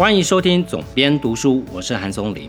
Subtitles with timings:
[0.00, 2.48] 欢迎收听总编读书，我是韩松林。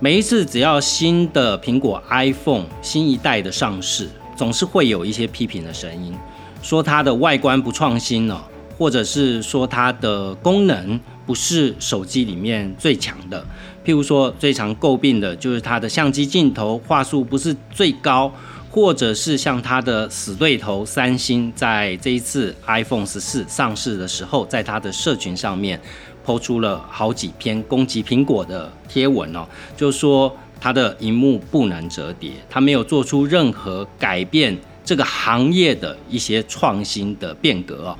[0.00, 6.14] 每一次只要新的苹果 iPhone 新一代的上市，总是会有一些批评的声音，
[6.62, 8.40] 说它的外观不创新哦，
[8.78, 13.44] 或者是说它的功能不是手机里面最强的。
[13.84, 18.32] 譬如说，最常诟病的就是它的相机镜头画素不是最高。
[18.74, 25.78] 或者是像它的死对头三星，在这一次 iPhone 十四上市的时候，在它的社群上面
[26.24, 37.98] 抛出了好几篇攻击苹果的贴文哦，就说它的荧幕不能折叠，它没有做出任何改变这个行业的一些创新的变革哦。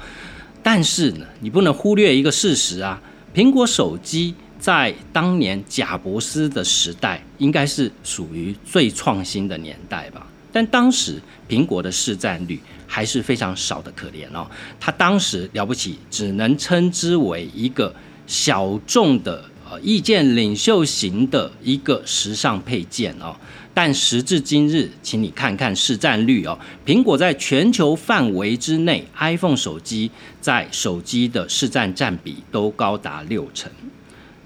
[0.62, 3.00] 但是呢，你不能忽略一个事实啊，
[3.34, 10.24] 苹果手机在当年贾伯斯的时代，应该是属于最创新的年代吧。
[10.52, 14.46] 但当时苹果的市占率还是非常少的，可怜哦。
[14.78, 17.92] 它当时了不起，只能称之为一个
[18.26, 23.36] 小众的呃意见领袖型的一个时尚配件哦。
[23.74, 33.70] 但时至今日，请你看看市占率哦，苹果在全球范围之内，iPhone 手机在手机的市占占比都高达六成。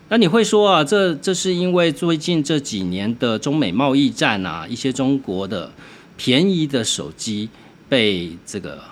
[0.08, 5.70] 那你会说啊，这这是因为最近这几年的中美贸易战啊，一些中国的。
[6.18, 7.46] 便宜的手机
[7.90, 8.82] 被这个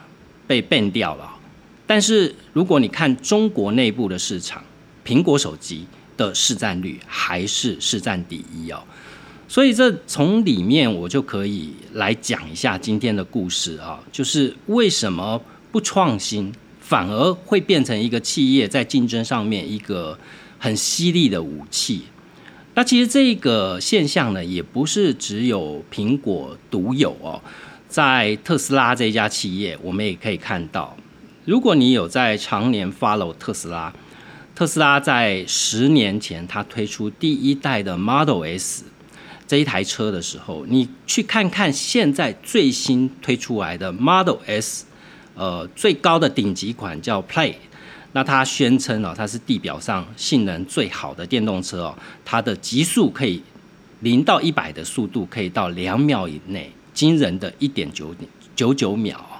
[0.46, 1.26] 被 ban 掉了，
[1.86, 4.62] 但是如果你看中国内部的市场，
[5.04, 8.82] 苹果手机的市占率还是市占第一哦，
[9.46, 20.18] 所以这从里面我就可以来讲一下今天的故事啊，就是为什么不创新，反而会变成一个企业在竞争上面一个
[20.58, 22.04] 很犀利的武器。
[22.74, 27.40] 那其实这个现象呢，也不是只有苹果独有哦，
[27.88, 30.96] 在特斯拉这家企业，我们也可以看到，
[31.44, 33.94] 如果你有在常年 follow 特斯拉，
[34.54, 38.84] 特斯拉在十年前它推出第一代的 Model S
[39.48, 44.86] 这一台车的时候，你去看看现在最新推出来的 Model S，
[45.34, 47.54] 呃，最高的顶级款叫 Play。
[48.12, 53.42] 那它宣称哦，它是地表上性能最好的电动车哦，它的极速可以
[54.00, 58.14] 零到一百的速度可以到两秒以内，惊人的一点九
[58.54, 59.33] 九九秒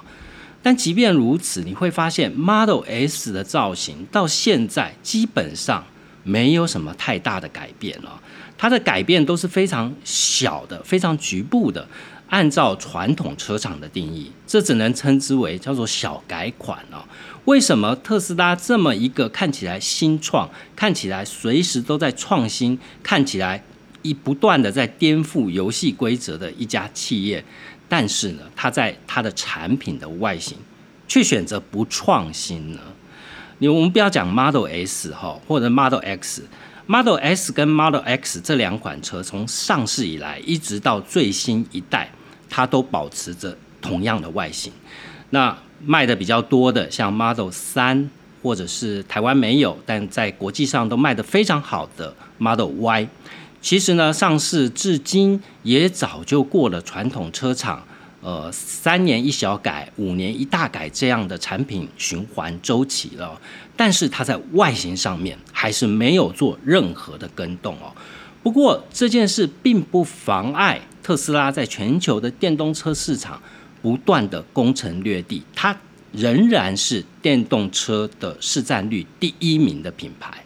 [0.65, 5.85] 但即便如此，你会发现 Model S 的造型到现在基本上
[6.23, 8.19] 没有什么太大的改变了，
[8.57, 11.87] 它的改变都是非常小的、非常局部的。
[12.29, 17.05] 按照传统车厂的定义，这只能称之为叫做小改款哦。
[17.45, 23.63] 为什么特斯拉这么一个看起来新创、看起来随时都在创新、看起来
[24.05, 27.43] 一不断的在颠覆游戏规则的一家企业，
[27.89, 30.55] 但是呢，它在它的产品的外形
[31.07, 32.79] 却选择不创新呢？
[33.57, 42.11] 你我们不要讲 Model S 哈，或者 Model X，Model S 跟 Model X 这两款车从上市以来一直到最新一代，
[42.47, 44.71] 它都保持着同样的外形。
[45.31, 48.09] 那卖的比较多的，像 Model 三，
[48.43, 53.07] 或者是台湾没有，但在国际上都卖的非常好的 Model Y，
[53.65, 57.83] 其实呢，上市至今也早就过了传统车厂，
[58.21, 63.41] 呃，三年一小改，五年一大改这样的产品循环周期了。
[63.75, 67.91] 但是它在外形上面还是没有做任何的更动哦。
[68.43, 73.41] 不过这件事并不妨碍特斯拉在全球的电动车市场。
[73.81, 75.75] 不断的攻城略地，它
[76.11, 80.44] 仍然是电动车的市占率第一名的品牌。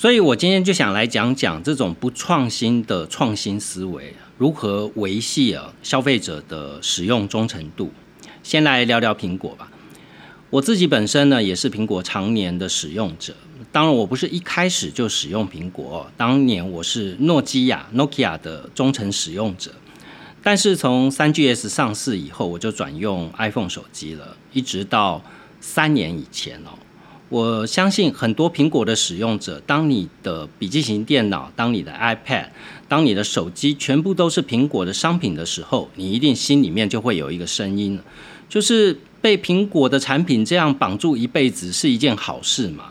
[0.00, 7.92] 所以我今天就想来讲讲这种不创新的创新思维如何维系啊消费者的使用忠诚度。
[8.42, 9.70] 先来聊聊苹果吧。
[10.48, 13.34] 我自己本身呢也是苹果常年的使用者，
[13.70, 19.70] 当然我不是一开始就使用苹果，当年我是诺基亚 Nokia 的忠诚使用者。
[20.42, 25.22] 但是从三 GS 上市以后，我就转用 iPhone 手机了，一直到
[25.60, 26.70] 三年以前哦。
[27.30, 32.48] 我相信很多苹果的使用者，当你的笔记型电脑、当你的 iPad、
[32.88, 37.98] 当你的手机全部都是苹果的商品的时候，你一定心里面就会有一个声音，
[38.48, 42.86] 就是被苹果的产品这样绑住一辈子是一件好事嘛？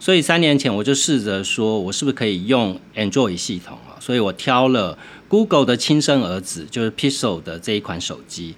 [0.00, 3.96] 所以三年前我就试着说，我是不是可以用 Android 系统啊？
[4.00, 4.98] 所以我挑了。
[5.28, 8.54] Google 的亲生儿子就是 Pixel 的这一款手机，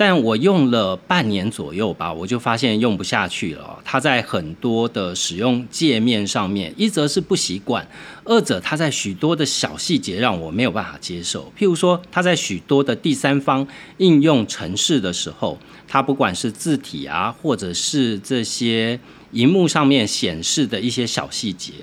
[0.00, 3.78] 但我用了半年左右吧，我就发现用不下去了。
[3.84, 7.86] 它在很多的使用界面上面，一则是不习惯，
[8.24, 11.52] 二者它在许多的小细节让我没有办法接受。
[11.54, 13.68] 譬如说，它在许多的第三方
[13.98, 18.98] 应用程式的时候，它不管是字体啊，或者是这些
[19.32, 21.74] 荧幕上面显示的一些小细节，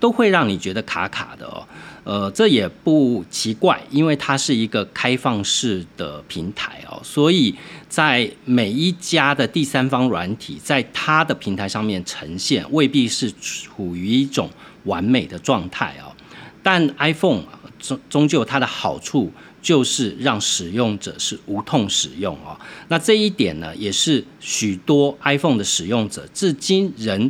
[0.00, 1.68] 都会让你觉得卡卡的哦。
[2.06, 7.52] 呃，这也不奇怪，因为它是一个开放式的平台哦，所以
[7.88, 14.48] 在每一家的第三方软体在它的平台上面呈现，未必是处于一种
[14.84, 16.14] 完美的状态哦。
[16.62, 17.42] 但 iPhone
[17.80, 22.56] 终终究它的好处就是让使用者是无痛使用哦。
[22.86, 27.28] 那这一点呢，也是许多 iPhone 的使用者至今仍。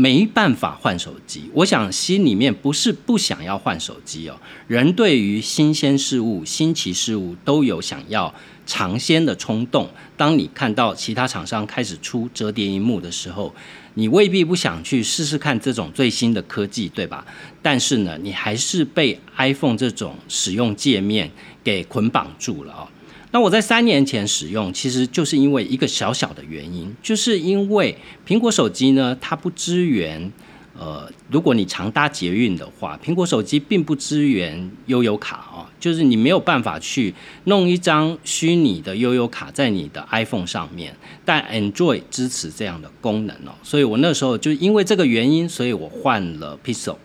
[0.00, 4.38] 没办法换手机，我想心里面不是不想要换手机哦。
[4.68, 8.32] 人对于新鲜事物、新奇事物都有想要
[8.64, 9.90] 尝鲜的冲动。
[10.16, 13.52] 当你看到其他厂商开始出折叠荧幕的时候，
[13.94, 17.26] 你未必不想去试试看这种最新的科技，对吧？
[17.60, 21.28] 但是呢，你还是被 iPhone 这种使用界面
[21.64, 22.86] 给捆绑住了哦。
[23.30, 27.96] 那我在三年前使用，其实就是因为一个小小的原因，就是因为
[28.26, 30.32] 苹果手机呢，它不支援，
[30.78, 37.12] 呃，如果你常搭捷运的话，苹果手机并不支援悠游卡哦，就是你没有办法去
[37.44, 46.96] 弄一张虚拟的悠游卡在你的 iPhone 上面，但 Android 支持这样的功能哦，所以我那时候就因为这个原因，所以我换了 Pixel。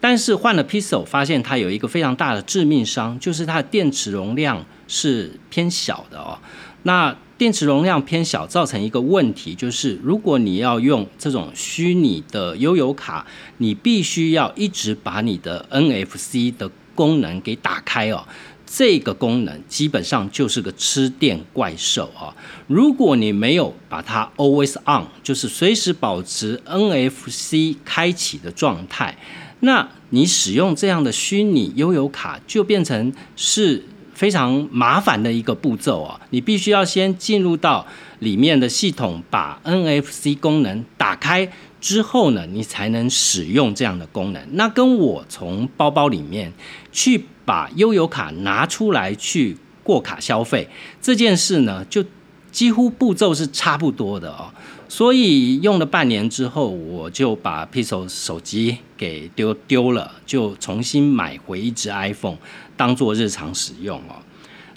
[0.00, 6.38] 但是换了 Pixel，发现它有一个非常大的致命伤，就是它的电池容量是偏小的哦。
[6.82, 13.26] 那电池容量偏小，造成一个问题，就是如果你要用这种虚拟的悠游卡，
[13.58, 18.24] 你必须要一直把你的 NFC 的功能给打开哦。
[18.68, 22.34] 这个功能基本上就是个吃电怪兽啊！
[22.66, 29.16] 如果你没有把它 Always On，就是随时保持 NFC 开启的状态。
[29.60, 33.82] 那你使用这样的虚拟悠游卡，就变成是
[34.14, 36.20] 非常麻烦的一个步骤啊！
[36.30, 37.86] 你必须要先进入到
[38.20, 41.50] 里面的系统，把 NFC 功能打开
[41.80, 44.42] 之后呢，你才能使用这样的功能。
[44.52, 46.52] 那跟我从包包里面
[46.92, 50.68] 去把悠游卡拿出来去过卡消费
[51.00, 52.04] 这件事呢，就
[52.50, 54.50] 几乎步骤是差不多的哦。
[54.88, 62.38] 所以用了半年之后，我就把 Pixel 手机给丢丢了，就重新买回一只 iPhone
[62.76, 64.16] 当做日常使用哦。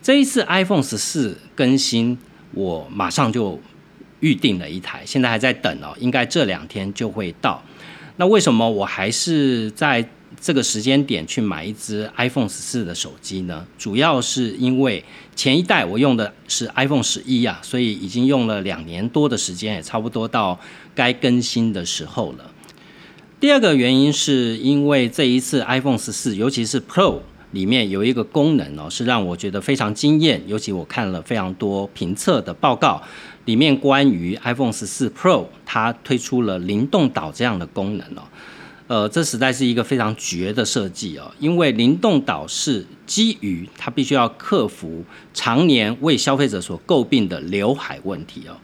[0.02, 2.18] 这一次 iPhone 十四更新，
[2.54, 3.60] 我马上就
[4.20, 7.64] 预定了一台，现在还在等哦，应该这两天就会到。
[8.18, 10.10] 那为什么我还是在？
[10.40, 15.04] 这个时间点去买一只 iPhone 十四的手机呢，主要是因为
[15.36, 20.60] 前一代我用的是 iPhone 十一啊，所以已经用了两年多的时间，也差不多到
[20.94, 22.52] 该更新的时候了。
[23.40, 27.20] 第二个原因是因为这一次 iPhone 十四，尤其是 Pro
[27.52, 33.02] 里面有一个功能哦，是让我觉得非常惊艳，尤其我看了非常多评测的报告，
[33.46, 38.24] 里面关于 iPhone 十四 Pro 它推出了灵动岛这样的功能哦。
[38.90, 48.58] 呃，这实在是一个非常绝的设计哦，因为灵动岛是基于它必须要克服常年为消费者所诟病的刘海问题哦。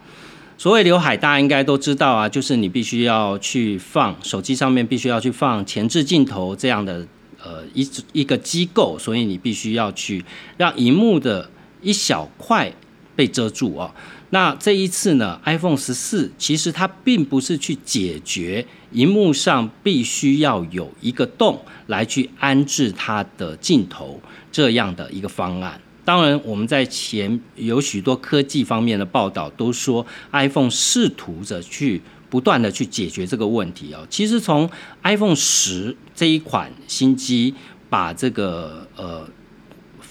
[0.58, 7.06] 所谓刘海，大家应该都知道啊，就是你必须要去放手机上面必须要去放前置镜头这样的
[7.44, 10.26] 呃一一个机构，所以你必须要去
[10.58, 11.48] 让荧幕的
[11.84, 12.74] 一小块
[13.16, 13.94] 被遮住哦。
[14.36, 24.20] 那这一次呢，iPhone 十四其实它并不是去解决荧幕上必须要有一个洞来去安置它的镜头
[24.52, 25.80] 这样的一个方案。
[26.04, 34.06] 当然，我们在前有许多科技方面的报道都说，iPhone 试图着去不断的去解决这个问题哦。
[34.10, 34.70] 其实从
[35.04, 37.56] iPhone 十这一款新机
[37.90, 39.26] 把这个呃。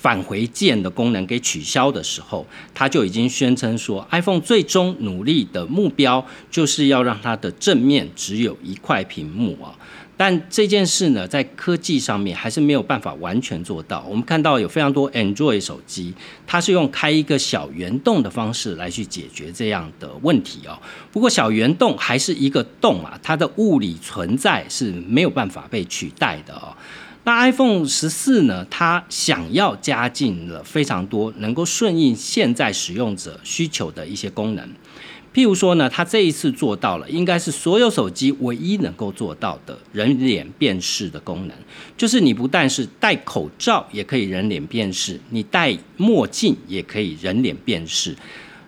[0.04, 9.72] 返回键的功能给取消的时候，他就已经宣称说，iPhone 最终努力的目标就是要让它的正面只有一块屏幕啊。
[10.14, 14.04] 但这件事呢，在科技上面还是没有办法完全做到。
[14.06, 16.12] 我们看到有非常多 Android 手机，
[16.46, 20.78] 它是用开一个小圆洞的方式来去解决这样的问题哦。
[21.10, 26.76] 不过小圆洞还是一个洞啊，它的物理存在是没有办法被取代的哦。
[27.26, 28.66] 那 iPhone 十四呢？
[28.68, 34.68] 它想要加进了非常多能够顺应现在使用者需求的一些功能，
[35.32, 41.56] 譬如说呢，它这一次做到了，应该是所有手机唯一能够做到的人脸辨识的功能，
[41.96, 48.14] 就是你不但是戴口罩也可以人脸辨识，你戴墨镜也可以人脸辨识。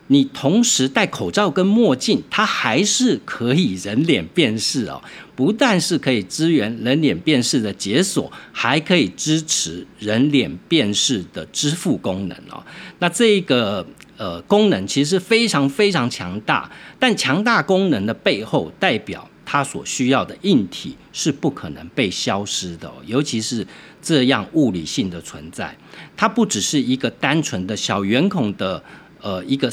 [0.08, 5.02] 你同时戴口罩跟墨镜，它还是可以人脸辨识哦。
[5.34, 12.64] 不但是可以支援人脸辨识的解锁，还可以支持人脸辨识的支付功能哦。
[13.00, 13.86] 那这个
[14.16, 23.66] 呃功能其实非常非常强大，但强大功能的背后代表它所需要的硬体是不可能被消失的，尤其是
[24.00, 25.76] 这样物理性的存在，
[26.16, 28.82] 它不只是一个单纯的小圆孔的
[29.26, 29.72] 呃一个。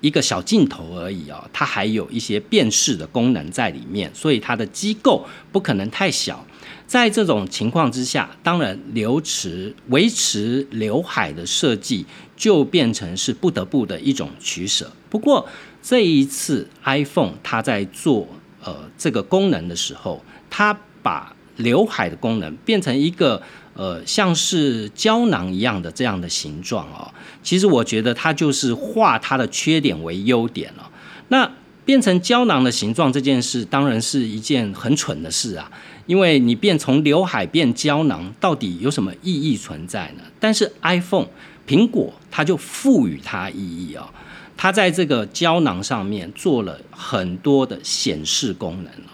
[0.00, 6.44] 一个小镜头而已哦，它还有一些辨识的功能在里面，所以它的机构不可能太小。
[6.86, 12.04] 在这种情况之下，当然留持维持刘海的设计
[12.36, 14.92] 就变成是不得不的一种取舍。
[15.08, 15.48] 不过
[15.80, 18.28] 这一次 iPhone 它在做
[18.62, 23.40] 呃这个功能的时候，它把刘海的功能变成一个。
[23.74, 27.12] 呃，像是胶囊一样的这样的形状哦，
[27.42, 30.90] 其实我觉得它就是化它的缺点为优点了。
[31.28, 31.50] 那
[31.84, 35.70] 变成胶囊的形状这件事，当然是一件很蠢的事啊，
[36.06, 40.22] 因为你变从刘海变胶囊，到底有什么意义存在呢？
[40.40, 41.26] 但是 iPhone
[41.66, 44.08] 苹果它就赋予它意义哦，
[44.56, 49.13] 它在这个胶囊上面做了很多的显示功能哦。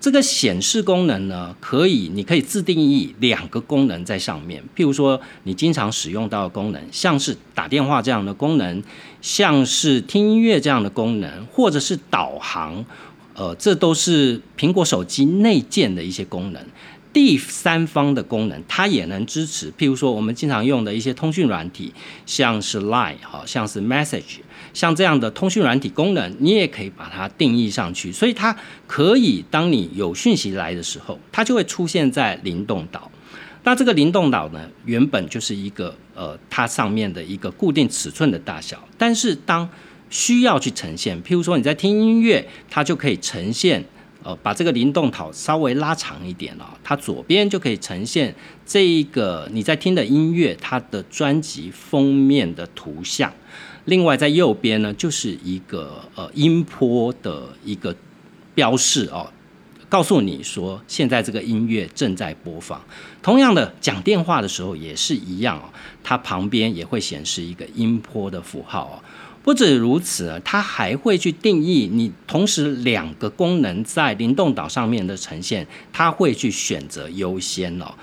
[0.00, 4.62] 这个显示功能呢，可以，你可以自定义两个功能在上面。
[4.76, 8.82] 譬如说，你经常使用到的功能，像是打电话这样的功能，
[9.20, 12.84] 像是听音乐这样的功能，或者是导航，
[13.34, 16.64] 呃，这都是苹果手机内建的一些功能。
[17.12, 19.72] 第三方的功能，它也能支持。
[19.72, 21.92] 譬如说，我们经常用的一些通讯软体，
[22.24, 24.38] 像是 Line，好像是 Message。
[24.78, 28.56] 像这样的通讯软体功能，你也可以把它定义上去，所以它
[28.86, 33.10] 可以当你有讯息来的时候，它就会出现在灵动岛。
[33.64, 39.68] 那这个灵动岛呢，原本就是一个呃，它上面的一个固定尺寸的大小，但是当
[40.10, 43.84] 需要去呈现，譬如说你在听音乐，它就可以呈现
[44.22, 48.32] 呃，把这个灵动岛稍微拉长一点了，它左边就可以呈现
[48.64, 53.32] 这一个你在听的音乐它的专辑封面的图像。
[53.88, 57.96] 另外，在右边呢，就是一个呃音波的一个
[58.54, 59.26] 标示哦，
[59.88, 62.78] 告诉你说现在这个音乐正在播放。
[63.22, 65.72] 同样的，讲电话的时候也是一样哦，
[66.04, 68.94] 它旁边也会显示一个音波的符号哦。
[69.42, 77.94] 不止如此，它还会去定义你同时两个功能在灵动岛上面的呈现，它会去选择优先哦。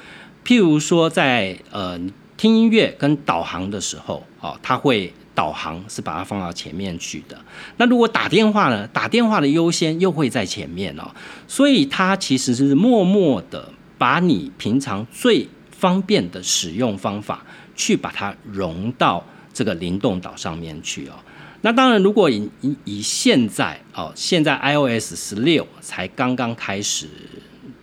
[0.43, 1.99] 譬如说，在呃
[2.35, 5.13] 听音乐跟导航的时候哦，它会。
[5.35, 7.37] 导航是把它放到前面去的。
[7.77, 8.87] 那如果打电话呢？
[8.87, 11.11] 打电话的优先又会在前面哦。
[11.47, 19.23] 所以它其实是默默的把你平常最方便的使用方法，去把它融到
[19.53, 21.13] 这个灵动岛上面去哦。
[21.61, 27.07] 那当然，如果以以以现在哦，现在 iOS 十六才刚刚开始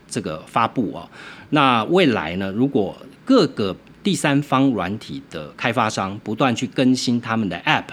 [0.08, 1.08] 这个发布哦。
[1.50, 2.50] 那未来呢？
[2.50, 7.84] 如果各个第三方软体的开发商不断去更新他们的 App，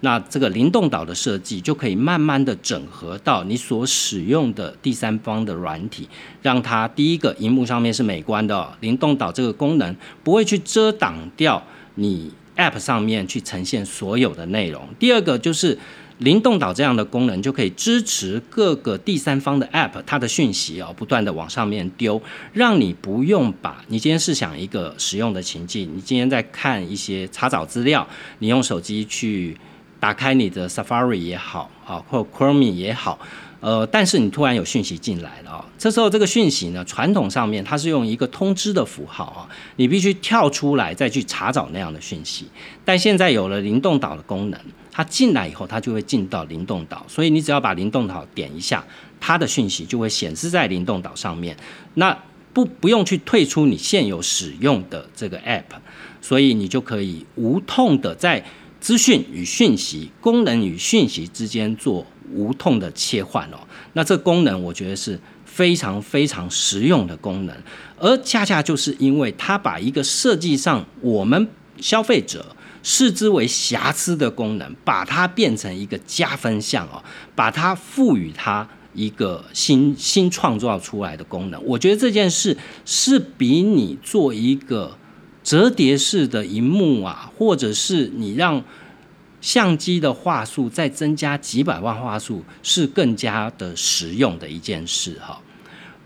[0.00, 6.08] 那这个灵动岛的设计就可以慢慢的整合到你所使用的第三方的软体，
[6.42, 11.62] 让它第一个荧幕上面是美观的，灵动岛这个功能不会去遮挡掉
[11.94, 14.86] 你 App 上面去呈现所有的内容。
[14.98, 15.78] 第二个就是。
[16.24, 22.20] 灵动岛这样的功能就可以支持各个第三方的 App，它的讯息哦不断的往上面丢，
[22.54, 29.54] 让你不用把你今天试想一个使用的情境，你今天在看一些查找资料，你用手机去
[30.00, 33.18] 打开你的 Safari 也好啊，或 Chrome 也好。
[33.60, 42.46] 呃，但是你突然有讯息进来了啊，这时候这个讯息呢，传统上面它是用一个通知的符号啊，你必须跳出来再去查找那样的讯息。
[42.84, 44.60] 但现在有了灵动岛的功能，
[44.94, 48.82] 它进来以后，它就会进到灵动岛，所以你只要把灵动岛点一下，
[49.18, 51.56] 它的讯息就会显示在灵动岛上面。
[51.94, 52.16] 那
[52.52, 55.64] 不不用去退出你现有使用的这个 app，
[56.22, 58.44] 所以你就可以无痛的在
[58.80, 62.06] 资讯与讯息、功能与讯息之间做。
[62.32, 63.58] 无痛的切换哦，
[63.92, 67.54] 那这功能我觉得是非常非常实用的功能，
[67.98, 71.46] 而恰恰就是因为它把一个设计上我们
[71.78, 77.02] 消费者视之为瑕疵的功能，把它变成一个加分项哦，
[77.34, 84.96] 把它赋予它一个新新创造出来的功能，我觉得这件事是比你做一个
[85.42, 88.62] 折叠式的荧幕啊，或者是你让。
[89.40, 95.38] 相机的画素再增加几百万画素是更加的实用的一件事哈。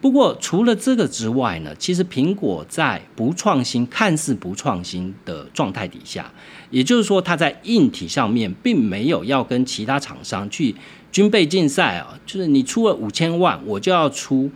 [0.00, 6.30] 不过除了这个之外呢，其实苹果在不创新、看似不创新的状态底下，
[6.70, 10.74] 也就是说它在硬体上面并没有要跟其他厂商去
[11.10, 14.48] 军备竞赛啊，就是你出了五千万，我就要出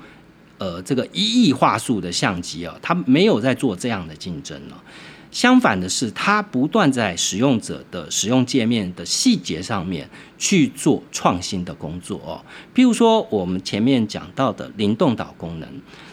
[0.59, 4.81] 呃这个一亿画素的相机啊，它没有在做这样的竞争了。
[5.33, 12.45] 相反的是，它不断在使用者的使用界面的细节上面去做创新的工作哦。
[12.75, 15.67] 譬如说，我们前面讲到的灵动岛功能，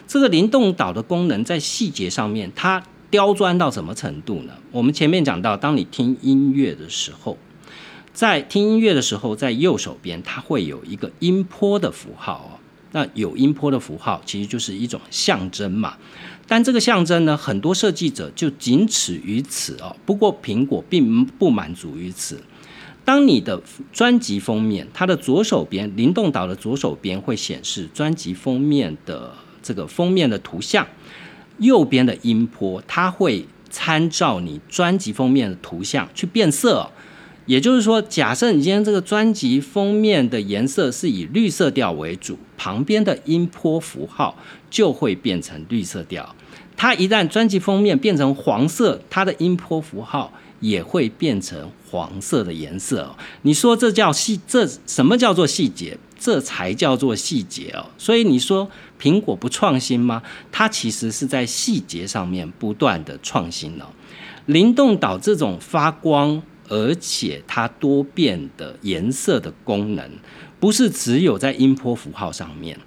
[0.08, 4.54] 这个灵动岛的功能在细节上面，它刁钻到什么程度呢？
[4.72, 7.36] 我们前面讲到，当你听音乐的时候，
[8.14, 12.59] 在听音乐的时候，在右手边它会有一个音波的符号哦。
[12.92, 15.96] 那有音波的符号，其实就是一种象征嘛。
[16.46, 19.94] 但这个象征呢，很多设计者就仅此于此哦。
[20.04, 22.42] 不过苹果并不满足于此。
[23.04, 23.60] 当你的
[23.92, 29.32] 专辑封面，它的左手边灵动岛的左手边会显示专辑封面的
[29.62, 30.86] 这个封面的图像，
[31.58, 36.90] 右边的音波它会参照你专辑封面的图像去变色。
[37.50, 44.36] 也就是说，假设你今天这个专辑封面的颜色是以绿色调为主，旁边的音波符号
[44.70, 46.36] 就会变成绿色调。
[46.76, 53.12] 它一旦专辑封面变成黄色，它的音波符号也会变成黄色的颜色。
[53.42, 54.38] 你说这叫细？
[54.46, 55.98] 这什么叫做细节？
[56.16, 57.84] 这才叫做细节哦。
[57.98, 58.70] 所以你说
[59.02, 60.22] 苹果不创新吗？
[60.52, 63.86] 它其实是在细节上面不断的创新哦。
[64.46, 66.40] 灵动岛这种发光。
[66.70, 70.08] 而且它多变的颜色的功能，
[70.60, 72.78] 不是只有在音波符号上面。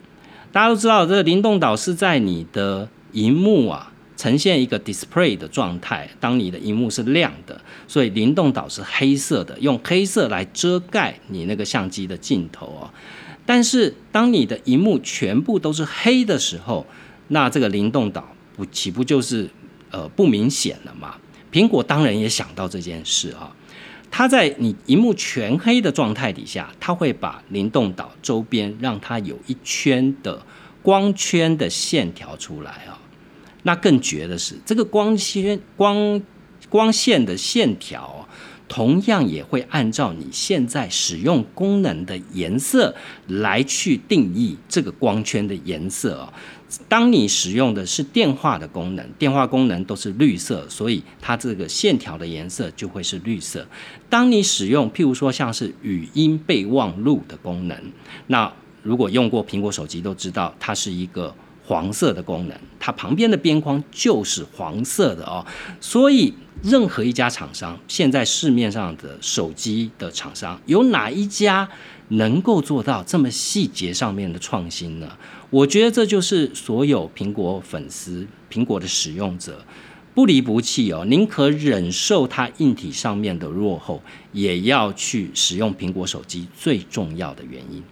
[0.54, 6.10] 大家都知道，这个灵动岛是在你的荧幕啊呈现一个 display 的状态。
[6.20, 12.90] 当你的荧幕是亮的，所以灵动岛是黑色的，用黑色来遮盖你那个相机的镜头哦。
[13.46, 16.86] 但是当你的荧幕全部都是黑的时候，
[17.28, 18.26] 那这个灵动岛
[18.56, 19.50] 不岂不就是
[19.92, 21.16] 呃不明显了吗？
[21.52, 23.54] 苹果当然也想到这件事啊。
[24.16, 30.40] 它在你荧幕全黑的状态底下，它会把灵动岛周边让它有一圈的
[30.84, 33.02] 光圈的线条出来啊。
[33.64, 36.22] 那更绝的是，这个光圈光
[36.70, 38.28] 光线的线条，
[38.68, 42.94] 同样也会按照你现在使用功能的颜色
[43.28, 46.32] 来去定义这个光圈的颜色啊。
[46.88, 53.66] 当你使用的是电话的功能，电话功能都是绿色，所以它这个线条的颜色就会是绿色。
[54.10, 57.78] 当你使用譬如说像是语音备忘录的功能，
[58.28, 61.34] 那如果用过苹果手机都知道，它是一个
[61.66, 65.46] 黄色的功能，它旁边的边框就是黄色的哦。
[65.80, 71.70] 所以任何一家厂商，现在市面上的手机的厂商，有哪一家
[72.10, 75.10] 能够做到这么细节上面的创新呢？
[75.54, 79.64] 我觉得这就是所有苹果粉丝、苹果的使用者
[80.16, 87.84] 不离不弃哦，宁可忍受它硬体上面的落后，也要去使用苹果手机最重要的原因。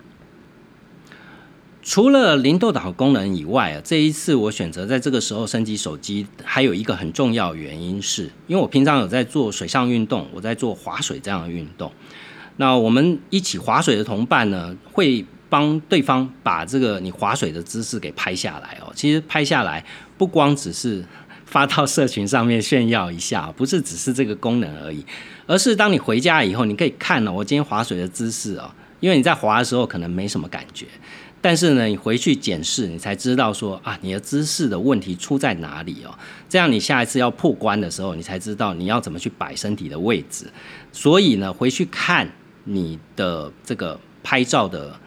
[1.83, 11.91] 除了零豆岛功能以外啊，这一次我选择在这个时候升级手机，还有一个很重要原因，是因为我平常有在做水上运动，我在做划水这样的运动。
[12.57, 15.23] 那我们一起划水的同伴呢，会。
[15.51, 18.89] 帮对方把这个你划水的姿势给拍下来哦。
[18.95, 19.85] 其实拍下来
[20.17, 21.03] 不光只是
[21.45, 25.05] 发到社群上面炫耀一下，不是只是这个功能而已，
[25.45, 28.71] 而是当你回家以后，你可以看了我今天划水的姿势哦。
[29.01, 30.85] 因为你在划的时候可能没什么感觉，
[31.41, 36.17] 但是呢，你回去检视，你才知道说啊，你的姿势的问题出在哪里哦。
[36.47, 40.45] 这样你下一次要破关的时候，你才知道你要怎么去摆身体的位置。
[40.93, 42.31] 所以呢，回去看
[42.63, 44.97] 你的这个拍照的。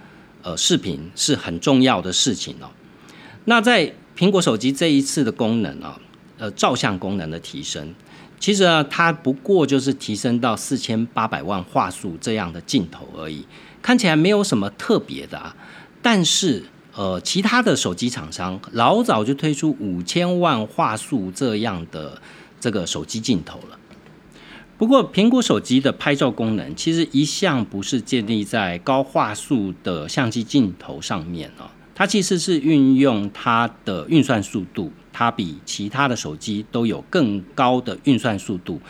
[0.44, 2.68] 呃，视频是很重要的事情哦。
[3.46, 5.98] 那在苹果手机这一次的功能啊，
[6.37, 7.94] 呃，照相功能的提升，
[8.38, 13.46] 其实呢，它不过就是提升到四千八百万画素这样的镜头而已，
[13.80, 15.57] 看起来没有什么特别的啊。
[16.02, 16.62] 但是，
[16.94, 22.20] 呃，其他的手机厂商老早就推出五千万画素这样的
[22.61, 23.78] 这个手机镜头了。
[24.76, 38.80] 不过，苹果手机的拍照功能其实一向不是建立在高画素的相机镜头上面哦，它其实是运用它的运算速度，它比其他的手机都有更高的运算速度，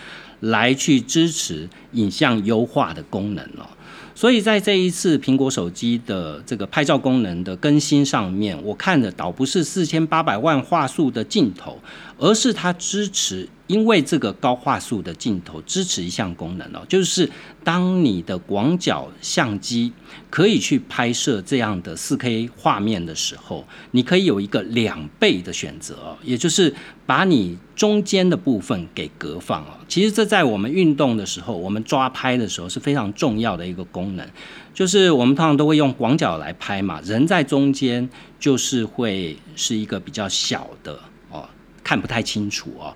[0.41, 3.69] 来去支持影像优化的功能哦。
[4.15, 11.79] 所以在这一次苹果手机的这个拍照功能的更新上面，我看的倒不是四千八百万画素的镜头，
[12.17, 13.51] 而是它支持。
[13.67, 17.31] 因为这个高画素的镜头支持一项功能哦，就是
[17.63, 19.91] 当你的广角相机
[20.29, 26.75] 可以去拍摄这样的四 K 画面的时候，你可以有一个两倍的选择，也就是
[27.07, 29.79] 把你中间的部分给隔放哦。
[29.89, 34.29] 其实这在我们运动的时候，我们抓拍的时候是非常重要的一个功能，
[34.75, 38.07] 就是我们通常都会用广角来拍嘛，人在中间
[38.39, 40.99] 就是会是一个比较小的
[41.31, 41.49] 哦。
[41.83, 42.95] 看不太清楚哦。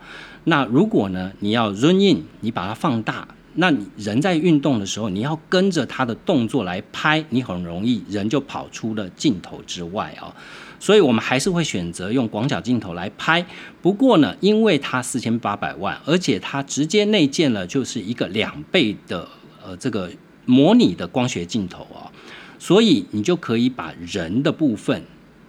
[0.49, 10.35] 那如果呢，你要 run in，你把它放大，那你人在运动的时候，你要跟着他的动作来拍，你很容易人就跑出了镜头之外哦。
[10.81, 13.45] 所以我们还是会选择用广角镜头来拍。
[13.83, 19.29] 不过呢，因为它四千八百万，而且它直接内建了就是一个两倍的
[19.65, 20.11] 呃这个
[20.47, 22.07] 模拟的光学镜头啊，
[22.59, 25.03] 所以你就可以把人的部分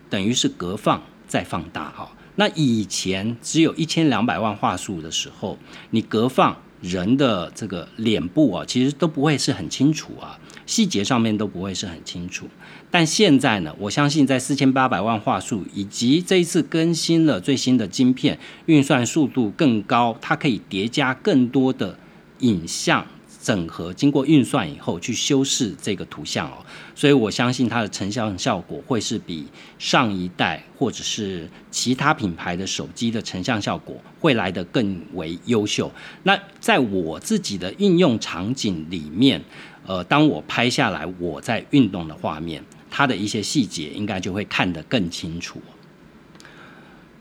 [0.09, 2.11] 等于是隔放再放大哈。
[2.39, 5.57] 那以前只有一千两百万画素的时候，
[5.89, 12.47] 你隔放人的这个脸部啊，其实都不会是很清楚啊，细节上面都不会是很清楚。
[12.89, 21.99] 但现在呢，我相信在四千八百万画素以及这一次更新了最新的晶片，运算速度更高，它可以叠加更多的
[22.39, 23.05] 影像
[23.41, 26.57] 整合，经过运算以后去修饰这个图像哦，
[26.93, 29.47] 所以我相信它的成像效果会是比
[29.77, 35.91] 上一代或者是其他品牌的手机的成像效果会来得更为优秀。
[36.23, 39.41] 那在我自己的应用场景里面，
[39.85, 42.63] 呃，当我拍下来我在运动的画面。
[42.91, 45.61] 它的一些细节应该就会看得更清楚，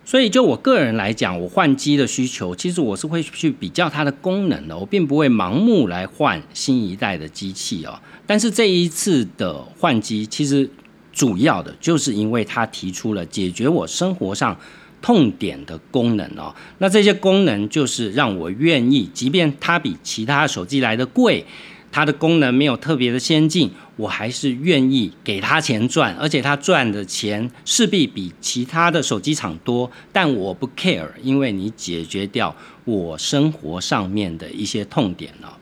[0.08, 8.00] 所以就我个人来讲，我换机的需求，其实我是会去比较它的功能的，我并不会盲目来换新一代的机器哦。
[8.26, 10.70] 但是这一次的换机，其实
[11.12, 14.58] 主要的就是因为它提出了解决我生活上
[15.02, 16.54] 痛点的功能哦。
[16.78, 21.44] 那这些功能就是让我愿意，即便它比其他手机来的贵。
[21.90, 35.58] 它的功能没有特别的先进，我还是愿意给他钱赚，而且他赚的钱势必比其他的手机厂多，但我不 care，因为你解决掉我生活上面的一些痛点了。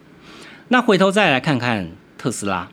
[0.68, 2.68] 那回头再来看看特斯拉，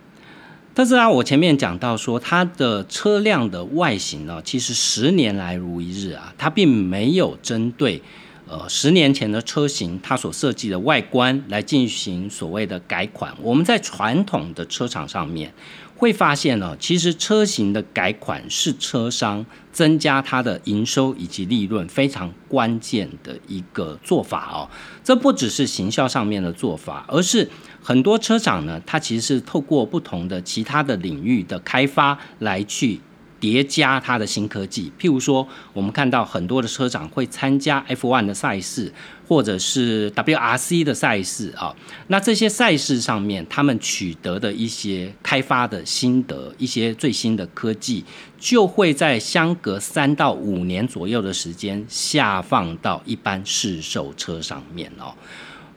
[0.76, 8.02] 特斯拉我前面讲到说它的车辆的外形呢，其实十年来如一日啊，它并没有针对。
[8.45, 13.34] 呃，十年前的车型，它所设计的外观来进行所谓的改款。
[13.41, 15.53] 我们在传统的车厂上面
[15.95, 24.69] 会发现呢，其实车型的改款是车商增加它的营收以及利润非常关键的一个做法哦。
[25.03, 27.49] 这不只是行销上面的做法，而是
[27.82, 32.99] 很多车厂呢，它其实是透过不同的其他的领域的开发来去。
[33.43, 38.89] 叠加它的新科技，譬如说，我们看到很多的车长会参加 F1 的赛事，
[39.27, 41.75] 或者是 WRC 的赛事啊。
[42.08, 48.06] 那这些赛事上面，他们取得的一些开发的心得，一些最新的科技，
[48.39, 55.13] 就会在相隔三到五年左右的时间下放到一般市售车上面哦。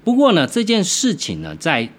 [0.04, 1.90] 不过呢，这件事情呢，在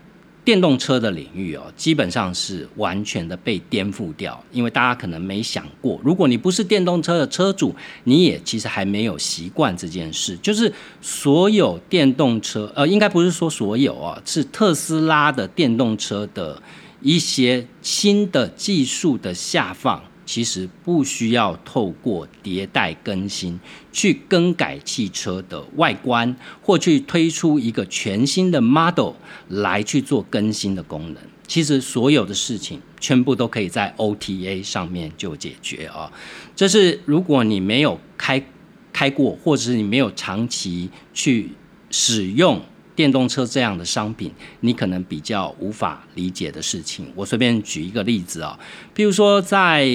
[0.48, 16.62] 电动车的领域哦，基本上是完全的被颠覆掉，因为大家可能没想过，如果你不是电动车的车主，你也其实还没有习惯这件事，就是所有电动车，呃，应该不是说所有啊，是特斯拉的电动车的
[17.02, 20.02] 一些新的技术的下放。
[20.28, 23.58] 其实不需要透过迭代更新
[23.94, 29.13] 去更改汽车的外观，或去推出一个全新的 model
[29.48, 31.24] 来去做更新的功能。
[31.48, 36.12] 其实所有的事情全部都可以在 OTA 上面就解决啊。
[36.54, 38.46] 这是如果你没有开
[38.92, 41.52] 开过，或者是你没有长期去
[41.90, 42.62] 使用。
[42.98, 44.32] 电动车这样的商品，
[44.62, 47.06] 你可能比较无法理解的事情。
[47.14, 48.58] 我随便举一个例子啊，
[48.96, 49.88] 比如说在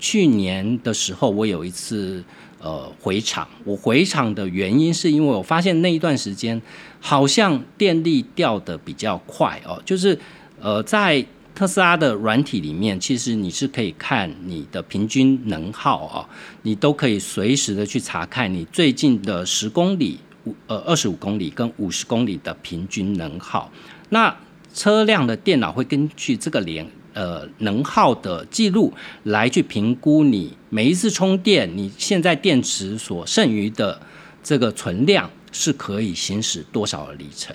[0.00, 2.24] 去年的时候，我有一次
[2.60, 6.60] 呃回厂，我回厂的原因是因为我发现那一段时间
[6.98, 10.18] 好像电力掉的比较快哦，就是
[10.60, 16.28] 呃在特斯拉的软体里面，其实你是可以看你的平均能耗啊，
[16.62, 20.18] 你都可以随时的去查看你最近的十公里。
[20.44, 23.70] 五呃二十五公里跟五十公里的平均能耗，
[24.08, 24.34] 那
[24.72, 28.92] 车辆的电脑会根据这个连呃能耗的记录
[29.24, 34.00] 来去评估你每一次充电，你现在电池所剩余的
[34.42, 37.54] 这个存量是可以行驶多少里程。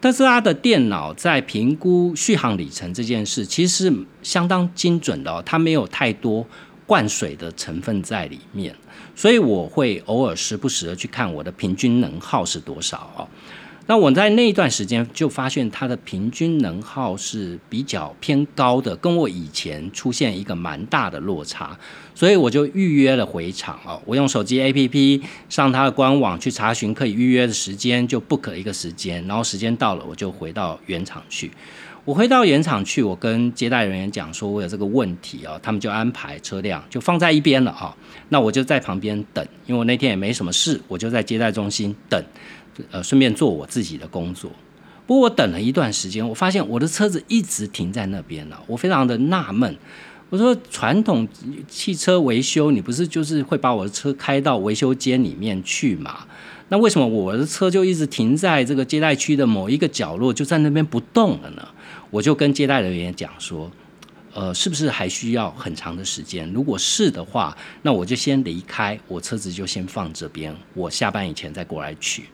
[0.00, 6.46] 特斯拉的电脑在评估续航里程这件事，其实相当精准的哦，它没有太多
[6.86, 8.74] 灌水的成分在里面。
[9.14, 13.28] 所以我会偶尔时不时的去看我的平均能耗是多少哦。
[13.86, 21.78] 那我在那一段时间就发现它的平均能耗是比较偏高的，跟我以前出现一个蛮大的落差，
[22.14, 24.00] 所以我就预约了回厂哦。
[24.06, 31.50] 我用手机 APP 上它的官网去查询可以预约的时间，就 book 一个时间，然后时间到了我就回到原厂去。
[32.04, 37.96] 我回到原厂去，我跟接待人员讲说，我有这个问题哦，他们就安排车辆就放在一边了啊。
[38.28, 42.22] 那我就在旁边等，因为我那天也没什么事，我就在接待中心等，
[42.90, 44.50] 呃，顺便做我自己的工作。
[45.06, 49.74] 不过我等了一段时间，我发现我的车子一直停在那边了，我非常的纳闷。
[50.28, 51.26] 我说传统
[51.68, 56.26] 汽车维修，你不是就是会把我的车开到维修间里面去嘛？
[56.68, 61.66] 那为什么我的车就一直停在这个接待区的某一个角落，就在那边不动了呢？
[62.14, 63.68] 我就跟接待人员讲说，
[64.34, 66.48] 呃，是不是还需要很长的时间？
[66.52, 72.26] 如果是的话，那我就先离开，我车子就先放这边，我下班以前再过来取。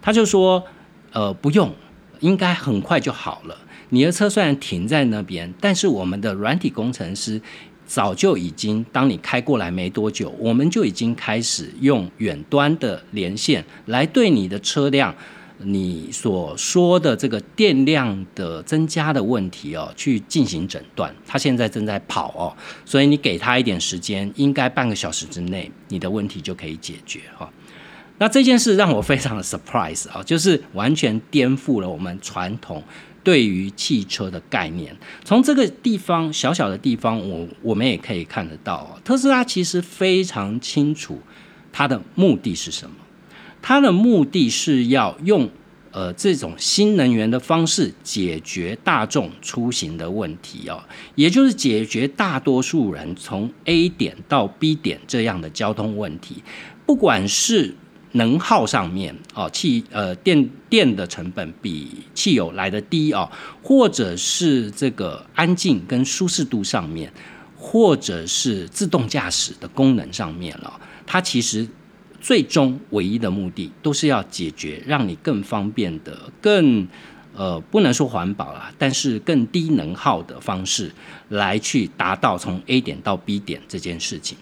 [0.00, 0.62] 他就说，
[1.10, 1.74] 呃，不用，
[2.20, 3.58] 应该很快就好了。
[3.88, 7.42] 你的车虽然停在那边，但是我们的软体工程师。
[7.86, 15.14] 早就已经，当你开过来没多久，我们就已经开始用远端的连线来对你的车辆，
[15.64, 21.14] 你所说的这个电量的增加的问题哦，去进行诊断。
[21.26, 27.50] 他现在正在跑哦，所以你给他一点时间，应该半个小时之内，你的问题就可以解决哈。
[28.18, 32.82] 那这件事让我非常的 surprise 啊，就是完全颠覆了我们传统。
[33.24, 41.18] 对于汽车的概念，从这个地方小小的地方，我我们也可以看得到，特斯拉其实非常清楚
[41.72, 42.96] 它的目的是什么。
[43.66, 45.48] 它的目的是要用
[45.90, 56.42] 呃这种新能源的方式解决大众出行的问题哦，也就是解决大多数人从 A 点到 B 点这样的交通问题，
[56.84, 57.74] 不管是。
[58.16, 63.28] 能耗上面哦，汽呃电电的成本比汽油来的低哦，
[63.60, 67.12] 或者是这个安静跟舒适度上面，
[67.56, 71.66] 或者是自动驾驶的功能上面了，它其实
[72.24, 76.88] 最终唯一的目的都是要解决让你更方便的、更
[77.34, 80.90] 呃不能说环保啦，但是更低能耗的方式
[81.28, 84.38] 来去达到从 A 点到 B 点这件事情。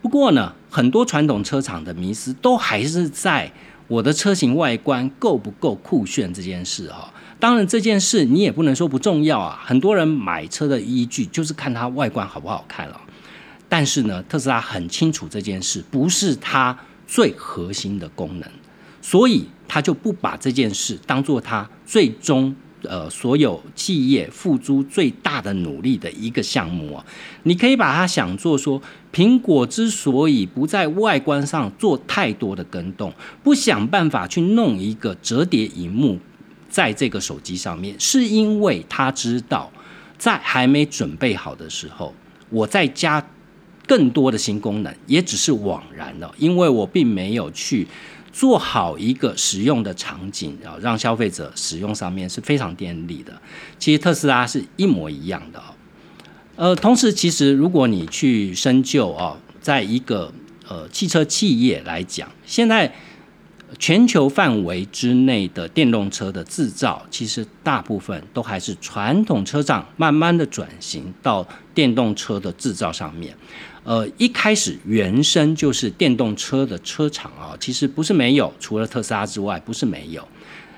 [0.00, 3.52] 不过呢，很多传统车厂的迷思都还是在
[3.88, 7.12] 我的车型外观够不够酷炫这件事哈。
[7.40, 9.60] 当然这件事你也不能说不重要啊。
[9.64, 13.00] 很多人买车的依据就是看它外观好不好看了。
[13.72, 18.46] 但是呢，特斯拉很清楚这件事不是它最核心的功能，
[19.00, 22.54] 所以他就不把这件事当做他最终。
[22.84, 27.06] 呃，所有企业付出最大的努力的一个项目啊，
[27.44, 28.82] 你可以把它想做说，
[29.12, 36.18] 苹果之所以不在外观上做太多的跟动，不想办法去弄一个折叠荧幕
[36.68, 39.70] 在这个手机上面，是因为他知道，
[40.18, 42.12] 在还没准备好的时候，
[42.50, 43.24] 我在家
[43.86, 47.86] 更多的新功能，也只是枉然了，因为我并没有去。
[48.34, 53.30] 做好一个使用的场景，啊让消费者使用上面是非常便利的。
[53.78, 55.64] 其实特斯拉是一模一样的哦。
[56.56, 60.32] 呃，同时其实如果你去深究哦，在一个
[60.66, 62.94] 呃汽车企业来讲，现在
[63.78, 73.36] 全球范围之内的电动车的制造，其实大部分都还是传统车厂慢慢的转型到电动车的制造上面。
[73.84, 80.26] 呃，一开始原生就是电动车的车厂啊，其实不是没有，除了特斯拉之外，不是没有，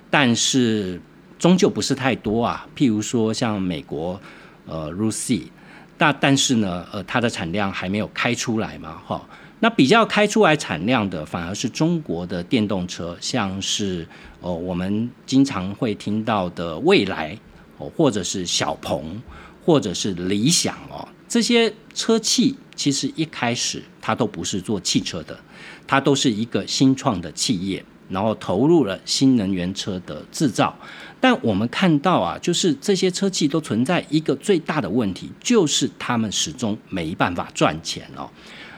[0.09, 1.01] 但是
[1.39, 2.67] 终究不是太多啊。
[2.75, 4.19] 譬如说像美国，
[4.67, 5.51] 呃 r u s i
[5.99, 9.29] 那但是呢，呃，它的产量还没有开出来嘛，哈。
[9.61, 14.07] 那比较开出来产量的，反而是中国的电动车，像是
[14.41, 17.39] 哦，我们经常会听到的蔚来
[17.79, 19.23] 哦，或者是小鹏，
[19.65, 21.07] 或者是理想哦。
[21.27, 25.39] 这些车企其实一开始它都不是做汽车的，
[25.87, 30.77] 它都是一个新创的企业，然后投入了新能源车的制造。
[31.21, 38.29] 但我们看到啊，就是这些车企都存在一个最大的问题，就是他们始终没办法赚钱哦。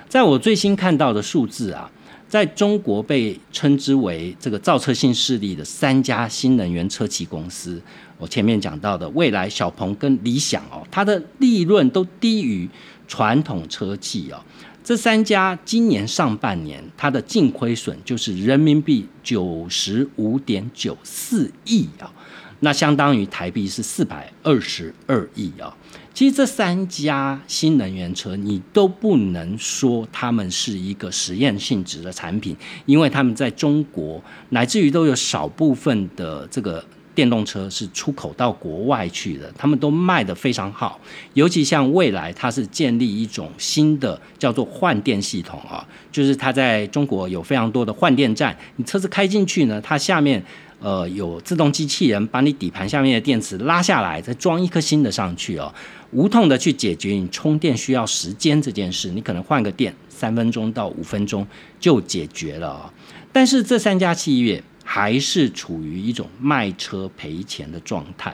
[0.08, 1.90] 在我最新看到的数字啊，
[2.28, 7.82] 在中国被称之为这个造车新势力的三家新能源车企公司。
[8.18, 12.66] 我前面讲到的未来、小鹏跟理想哦，它的利润都低于
[13.06, 14.42] 传统车企哦。
[14.84, 22.12] 这三家今年上半年它的净亏损就是人民币九十五点九四亿啊，
[22.60, 25.76] 那相当于台币是四百二十二亿啊。
[26.14, 36.84] 其实这三家新能源车你都不能说他们是一个实验性质的产品，因为他们在中国乃至于都有少部分的这个。
[37.16, 41.00] 电动车是出口到国外去的，他们都卖得非常好。
[41.32, 50.44] 尤其像未来，它是建立一种新的叫做换电系统啊，就是它在中国有非常多的换电站，你车子开进去呢，它下面
[50.78, 55.74] 呃有自动机器人把你底盘下面的电池拉下来，再装一颗新的上去哦，
[56.10, 61.46] 无痛的去解决你充电需要时间这件事，你可能换个电三分钟到五分钟
[61.80, 62.92] 就解决了啊。
[63.32, 64.62] 但是这三家企业。
[64.88, 68.32] 还是处于一种卖车赔钱的状态。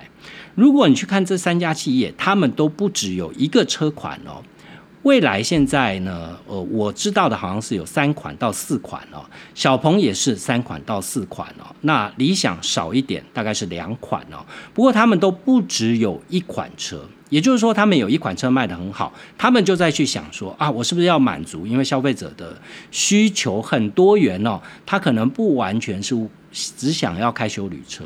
[0.55, 4.43] 如果你去看这三家企业，他们都不只有一个车款哦。
[5.03, 9.25] 未来现在呢，呃，我知道的好像是有三款到四款哦。
[9.55, 11.75] 小鹏也是三款到四款哦。
[11.81, 14.45] 那理想少一点，大概是两款哦。
[14.75, 21.67] 不过他们都不只有一款车，也就是说，他们有一款车卖得很好，他们就在去想说啊，我是不是要满足？
[21.67, 22.57] 因为消费者的
[22.93, 26.15] 需求很多元哦，他可能不完全是。
[26.53, 28.05] 只想要开修旅车，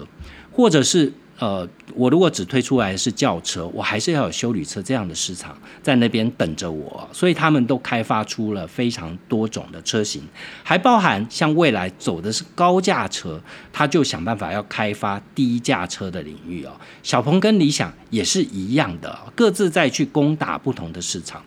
[0.50, 10.22] 或者是呃，我如果只推出来是轿车，我还是要有修旅车这样的市场在那边等着我，所以他们都开发出了非常多种的车型，
[10.62, 13.38] 还包含像未来走的是高价车，
[13.70, 16.72] 他就想办法要开发低价车的领域哦。
[17.02, 21.42] 小鹏跟理想也是一样的，各自在去攻打不同的市场。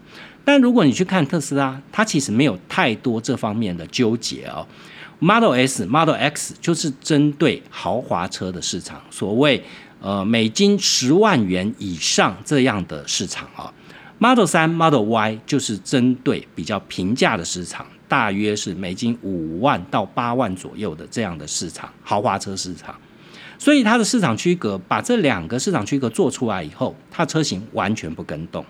[0.45, 4.67] 但如果你去看特斯拉，它其实没有太多这方面的纠结哦。
[5.19, 9.61] Model S、Model X 就是针对豪华车的市场，所谓
[9.99, 13.73] 呃美金十万元以上这样的市场啊。
[14.17, 22.95] Model 三、Model Y 就是针对比较平价的市场，大约是美金五万到八万左右的这样的市场，豪华车市场。
[23.57, 28.65] 所以它的市场区隔，把这两个市场区隔做出来以后，它车型完全不跟动。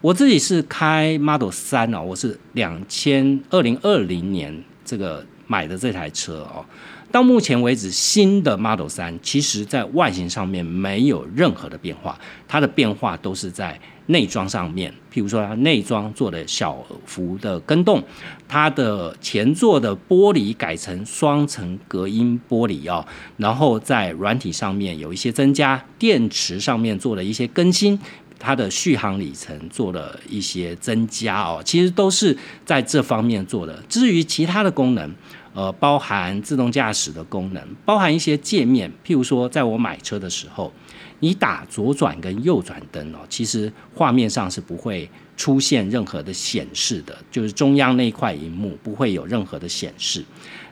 [0.00, 5.26] 我自己是开 Model 三哦，我是两千二零二零年这个。
[5.46, 6.64] 买的这台车哦，
[7.12, 14.92] 到目前为止，新的 Model 三其实在外形上面没有任何的变化，它的变化都是在内装上面。
[15.12, 16.76] 譬如说，它内装做了小
[17.06, 18.02] 幅的更动，
[18.48, 27.98] 它的前座的玻璃改成双层隔音玻璃哦，然后在软体上面有一些增加，电池上面做了一些更新。
[28.36, 33.82] 它的续航里程做了一些增加哦，其实都是在这方面做的。
[33.88, 35.10] 至于其他的功能，
[35.54, 40.72] 呃，包含自动驾驶的功能，包含一些界面，譬如说，在我买车的时候，
[41.20, 50.24] 你打左转跟右转灯哦，其实画面上是不会出现任何的显示的，就是中央那一块荧幕不会有任何的显示。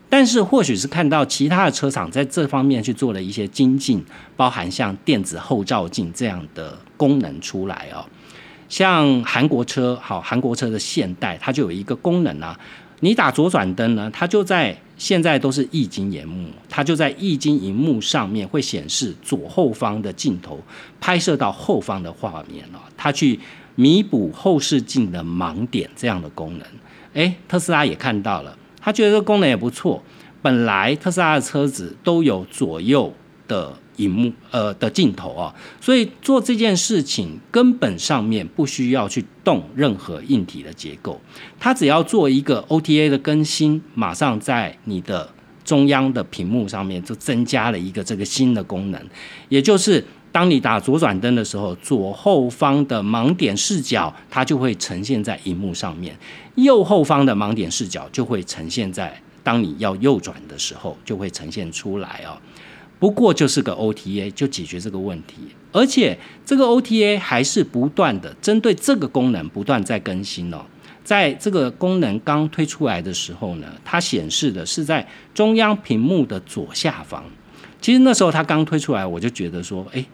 [0.09, 4.05] 但是，或许是看到其他的车厂在这方面去做了一些精进，
[4.37, 8.05] 包含像电子后照镜这样的功能出来哦。
[8.69, 12.59] 像韩国车，好，韩国车的现代，它就有一个功能啊，
[13.05, 20.61] 你打左转灯呢，它就在现在都是液晶荧幕，它就在液晶荧幕上面会显示左后方的镜头
[21.01, 23.41] 拍摄到后方的画面哦，它去
[23.75, 26.67] 弥补后视镜的盲点这样的功能。
[27.15, 28.57] 诶，特斯拉也看到了。
[28.81, 30.01] 他觉得这功能也不错。
[30.41, 33.13] 本来特斯拉的车子都有左右
[33.53, 41.21] 的荧幕，呃的镜头啊，所以做这件事情根本上面不需要去动任何硬体的结构，
[41.61, 45.29] 它只要做一个 OTA 的更新，马上在你的
[45.63, 49.01] 中央的屏幕上面就增加了一个这个新的功能，
[49.49, 50.03] 也就是。
[50.33, 56.17] 当你打左转灯的时候，左后方的盲点视角它就会呈现在荧幕上面，
[56.55, 62.33] 右后方的盲点视角就会呈现在当你要右转的时候就会呈现出来哦。
[63.03, 65.35] 不过就是个 OTA 就解决这个问题，
[65.73, 70.65] 而且这个 OTA 还是不断的针对这个功能不断在更新哦。
[71.03, 77.25] 在这个功能刚推出来的时候呢，它显示的是在中央屏幕的左下方。
[77.81, 80.07] 其实那时候它刚推出来，我就觉得说，哎。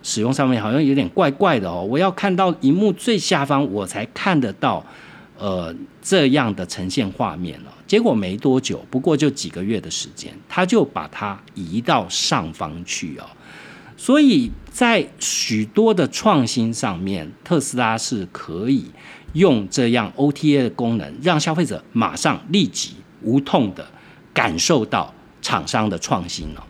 [0.00, 4.84] 使用上面好像有点怪怪的哦，我要看到荧幕最下方，我才看得到，
[5.36, 7.74] 呃，这样的呈现画面了。
[7.88, 13.24] 结果没多久，不过就几个月的时间，他就把它移到上方去哦。
[13.96, 18.84] 所以在许多的创新上面，特斯拉是可以
[19.32, 23.88] 用这样 OTA 的功能，让消费者马上立即无痛的
[24.32, 26.64] 感受到厂商的创新了。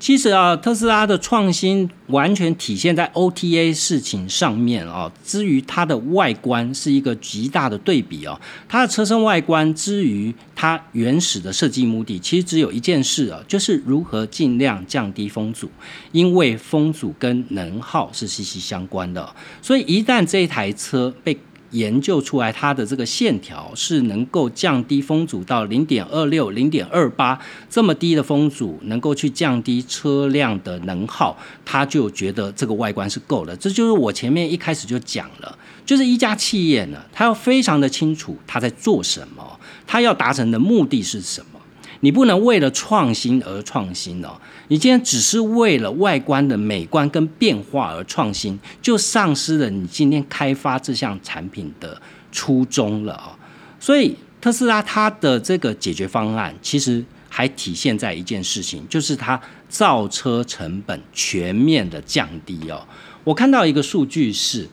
[0.00, 5.12] 其实啊，特斯拉的创新完全体现在 OTA 事情上面啊。
[5.22, 8.40] 至于它的外观是一个极大的对比哦。
[8.66, 15.70] 它的车身外观之于它原始的设计目的，其实只有一件事啊，就是如何尽量降低风阻，
[16.12, 19.36] 因为风阻跟能耗是息息相关的。
[19.60, 21.38] 所以一旦这一台车被
[21.70, 33.54] 研究出来它的这个线条是能够降低风阻到零点二六、零点二八这么低的风阻，能够去降低车辆的能耗，他就觉得这个外观是够了。
[33.56, 35.56] 这就是我前面一开始就讲了，
[35.86, 41.59] 就是一家企业呢，他要非常的清楚他在做什么，他要达成的目的是什么。
[42.02, 44.30] 你不能为了创新而创新哦，
[44.68, 52.00] 你今天只是为了外观的美观跟变化而创新，就丧失了你今天开发这项产品的
[52.32, 53.38] 初衷了啊。
[53.78, 59.38] 所以特斯拉它的这个解决方案，其实还体现在一件事情，就是它
[59.68, 62.82] 造车成本全面的降低哦。
[63.24, 64.66] 我看到一个数据是，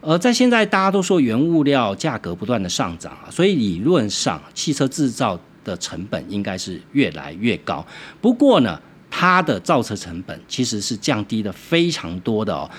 [0.00, 5.38] 呃，在现在大家都说原物料价格不断的上涨啊，所以理论上汽车制造。
[5.64, 7.84] 的成本应该是越来越高，
[8.20, 8.80] 不过呢，
[9.10, 12.70] 它的造车成本其实是降低的非常多的哦。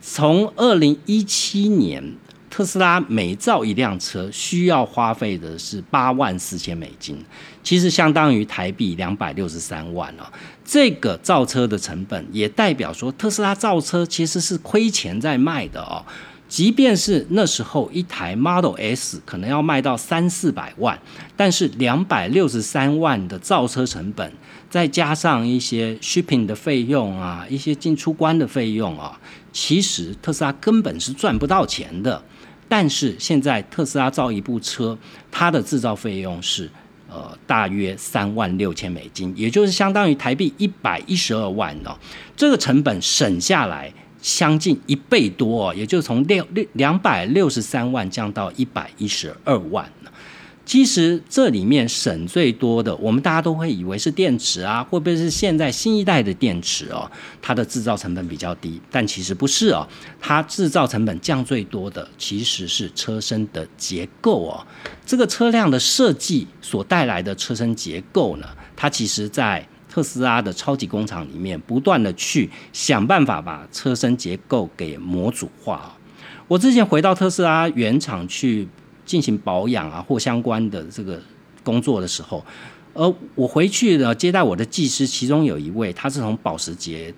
[0.00, 2.02] 从二零一七年，
[2.48, 7.22] 特斯拉每造一辆车需要花费的是八万四千美金，
[7.62, 10.24] 其实相当于台币两百六十三万哦。
[10.64, 16.04] 这个造车的成本也代表说，特斯拉造车其实是亏钱在卖的哦。
[16.48, 20.98] 即便是那时候一台 Model S 可能要卖到三四百万，
[21.36, 24.32] 但是两百六十三万的造车成本，
[24.70, 29.20] 再加上一些 shipping 的费用啊，一些进出关的费用啊，
[29.52, 32.22] 其实特斯拉根本是赚不到钱的。
[32.66, 34.96] 但是现在特斯拉造一部车，
[35.30, 36.70] 它的制造费用是
[37.10, 41.94] 呃大约三万六千美金，也就是相当于台币一百一十二万哦，
[42.34, 43.92] 这个成本省下来。
[44.36, 49.90] 将近一倍多，哦也就从六六两百六十三万降到一百一十二万
[50.66, 57.10] 其实这里面省最多的，我们大家都会以为是电池啊，会不会是现在新一代的电池哦？
[57.40, 59.88] 它的制造成本比较低，但其实不是哦。
[60.20, 64.66] 它制造成本降最多的其实是车身的结构哦。
[65.06, 69.66] 这个车辆的设计所带来的车身结构呢，它其实在。
[69.88, 75.94] 特斯拉的超级工厂里面，不断的去想办法把车身结构给模组化。
[76.46, 78.68] 我之前回到特斯拉原厂去
[79.04, 81.20] 进行保养啊，或相关的这个
[81.62, 82.44] 工作的时候，
[82.94, 87.12] 而我回去呢接待我的技师，其中有一位他是从保时捷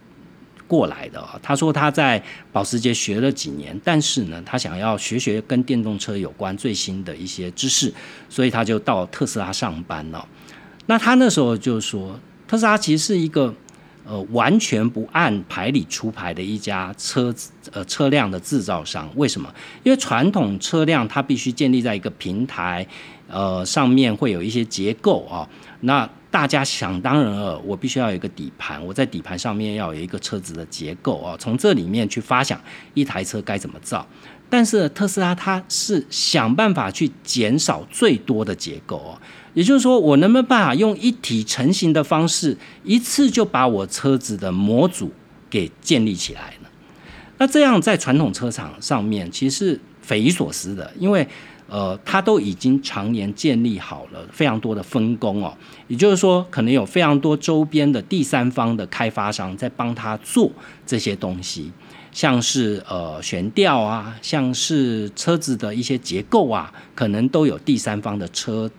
[0.67, 2.21] 过来的，他说他在
[2.53, 7.93] 保时捷学了几年，但是呢，他想要学学跟电动车有关最新的一些知识，
[8.29, 10.27] 所以他就到特斯拉上班了。
[10.87, 12.19] 那他那时候就说。
[12.51, 13.55] 特斯拉其实是一个
[14.05, 17.33] 呃完全不按牌理出牌的一家车
[17.71, 19.09] 呃车辆的制造商。
[19.15, 19.55] 为什么？
[19.85, 22.85] 因为传统车辆它必须建立在一个平台，
[23.29, 25.49] 呃上面会有一些结构啊。
[25.83, 32.61] 那大家想当然了，我必须要有一个底盘，我在底盘上面要有一个车子的结构啊，从这里面去发想
[32.95, 34.05] 一台车该怎么造。
[34.51, 39.19] 但是特斯拉它是想办法去减少最多的结构哦。
[39.55, 45.11] 也就是说，我能不能办法用一体成型的方式，一次就把我车子的模组
[45.49, 46.69] 给建立起来呢？
[47.39, 51.27] 那这样在传统车厂上面其实匪夷所思的，因为
[51.69, 55.57] 呃，它都已经常年建立好了非常多的分工哦。
[55.89, 60.51] 也就是说，可能有非常多周边的第三方的开发商在帮他做
[60.87, 61.71] 这些东西，
[62.13, 68.71] 像是呃悬吊啊，像是车子的一些结构啊，可能都有第三方的车。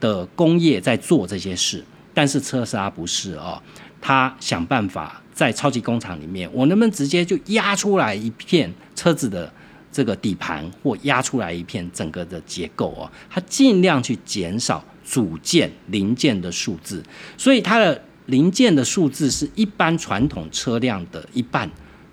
[0.00, 1.82] 的工业在做这些事，
[2.14, 3.60] 但是特斯拉不是哦，
[4.00, 9.52] 他想办法在超级工厂里面，我能不能直接就压出来一片车子的
[9.90, 13.10] 这个底盘，或压出来一片整个的结构哦？
[13.28, 17.02] 他尽量去减少组件零件的数字，
[17.36, 21.68] 所以它的零件的数字是一般传统车辆的一半，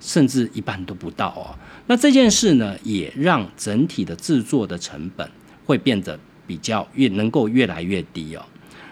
[0.06, 1.58] 甚至一半都不到哦。
[1.88, 5.30] 那这件事呢，也让整体的制作的成本
[5.66, 6.20] 会变得。
[6.48, 8.46] 比较越能够越来越低哦，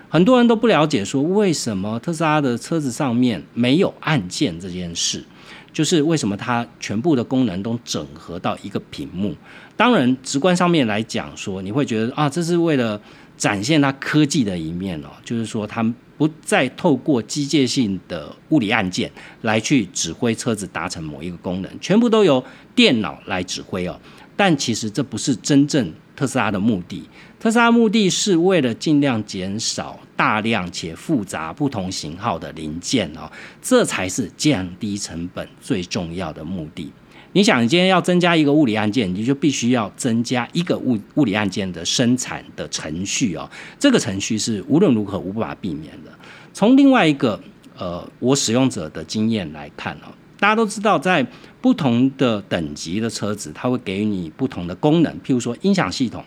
[0.09, 5.23] 很多人都不了解说为什么特斯拉的车子上面没有按键这件事，
[5.71, 9.35] 就是为什么它全部的功能都整合到一个屏幕。
[9.77, 12.99] 当然，直观上面来讲说，你会觉得啊，这是为了
[13.37, 15.83] 展现它科技的一面哦，就是说它
[16.17, 19.11] 不再透过机械性的物理按键
[19.41, 22.43] 来去指挥车子达成某一个功能，全部都由
[22.75, 23.99] 电脑来指挥哦。
[24.35, 27.03] 但其实这不是真正特斯拉的目的。
[27.39, 33.29] 特斯拉目的是为了尽量减少大量且复杂不同型号的零件哦，
[33.61, 36.91] 这才是降低成本最重要的目的。
[37.33, 43.49] 你想，你今天要增加一个物理按键，你就必须要增加一个物物理按键的生产的程序哦。
[43.79, 46.11] 这个程序是无论如何无法避免的。
[46.53, 47.39] 从另外一个
[47.75, 50.13] 呃，我使用者的经验来看哦。
[50.39, 51.25] 大家都知道，在
[51.61, 55.11] 不同的等级的车子，它会给你不同的功能。
[55.21, 56.23] 譬如说音响系统，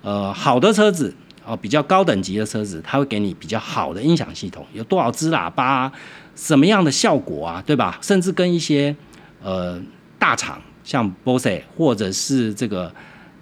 [0.00, 1.14] 呃，好的车子
[1.44, 5.92] 哦，比较高等级的车子，它会给你比较好的音响系统，有多少支喇叭，
[6.34, 7.98] 什么样的效果啊，对吧？
[8.00, 8.96] 甚至跟一些
[9.42, 9.78] 呃
[10.22, 12.84] 大厂，像 Bose 或者是这个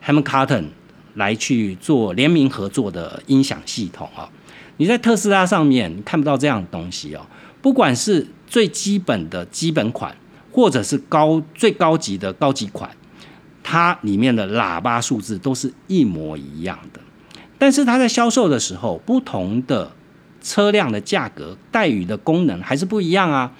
[0.01, 0.65] h a m Carton
[1.13, 4.27] 来去做联名合作的音响系统啊。
[4.79, 7.21] 你在特斯拉上面看不到这样的东西哦，
[7.61, 10.17] 不管是最基本的基本款，
[10.51, 12.89] 或者是高最高级的高级款，
[13.63, 17.01] 它里面的喇叭数字都是一模一样的。
[17.59, 19.93] 但是它在销售的时候，不同的
[20.41, 23.53] 车辆的价格、待遇的功能还是不一样啊。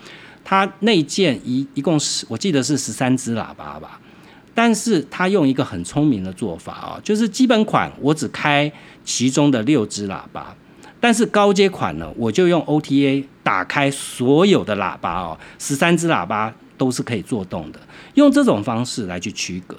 [0.51, 4.01] 它内建一一共是我记得是十三支喇叭吧，
[4.53, 8.71] 但是它用一个很聪明的做法啊，就是基本款我只开
[9.05, 10.53] 其中的六支喇叭。
[10.99, 17.79] 但是高阶款呢，我就用 OTA 打开所有的喇叭哦，十三支喇叭都是可以做动的，
[18.15, 19.77] 用这种方式来去区隔。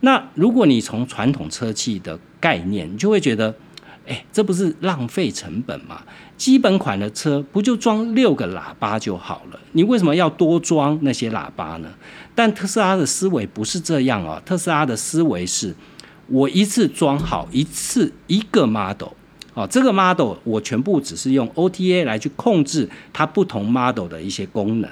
[0.00, 3.54] 那如果你从传统车企的概念，你就会觉得，
[4.06, 6.02] 哎，这不是浪费成本吗？
[6.36, 9.60] 基本款的车不就装六个喇叭就好了？
[9.72, 11.88] 你为什么要多装那些喇叭呢？
[12.34, 15.74] 但特斯拉的思维不是这样哦，特斯拉的思维是，
[16.28, 19.10] 我一次装好一次一个 model。
[19.52, 24.88] 哦，这个 model 我全部只是用 OTA 来去控制它不同 model 的一些功能，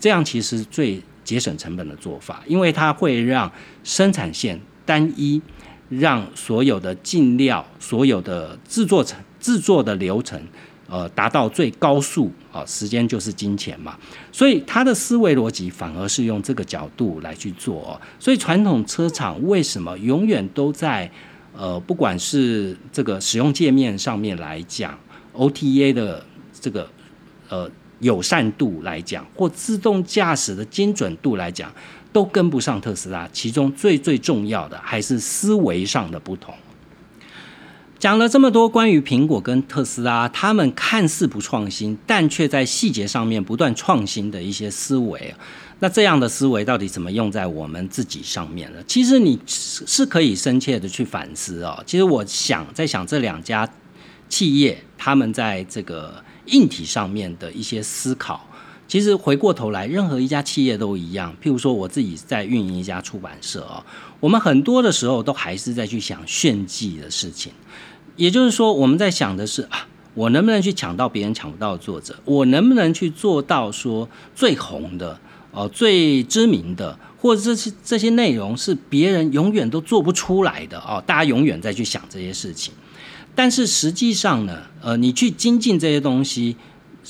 [0.00, 3.52] 这样其实最节省成本的做法，因为它会让
[3.84, 5.40] 生产线单一，
[5.88, 10.40] 让所有的进料、所有的制作成制作的流程，
[10.88, 13.96] 呃，达到最高速啊，时间就是金钱嘛，
[14.32, 18.00] 所以他的思维逻辑反而是用这个角度来去做。
[18.18, 21.10] 所以传统车厂为什么永远都在？
[21.56, 24.96] 呃，不管是这个使用界面上面来讲
[25.34, 26.24] ，OTA 的
[26.60, 26.88] 这个
[27.48, 27.68] 呃
[27.98, 31.72] 友善度来讲，或自动驾驶的精准度来讲，
[32.18, 33.28] 都跟不上特斯拉。
[33.32, 36.52] 其中最最重要的还是思维上的不同。
[37.96, 45.32] 讲了这么多关于苹果跟特斯拉，他们看似不创新，但却在细节上面不断创新的一些思维。
[45.78, 48.82] 那这样的思维到底怎么用在我们自己上面呢？
[48.88, 51.80] 其实你是可以深切的去反思哦。
[51.86, 53.68] 其实我想在想这两家
[54.28, 58.47] 企业他们在这个硬体上面的一些思考，
[58.88, 61.30] 其实回过头来，任何一家企业都一样。
[61.42, 63.84] 譬如说我自己在运营一家出版社哦，
[64.18, 67.52] 我们很多的时候都还是在去想炫技的事情。
[68.16, 72.18] 也就是说，我们在想的是啊，我能不能去抢到别人抢不到的作者？
[72.24, 75.20] 我能不能去做到说最红的？
[75.50, 82.72] 哦，最知名的，或者这些这些内容是别人永远都做不出来的哦，大家永远在去想这些事情，
[83.34, 86.56] 但是实际上呢，呃，你去精进这些东西，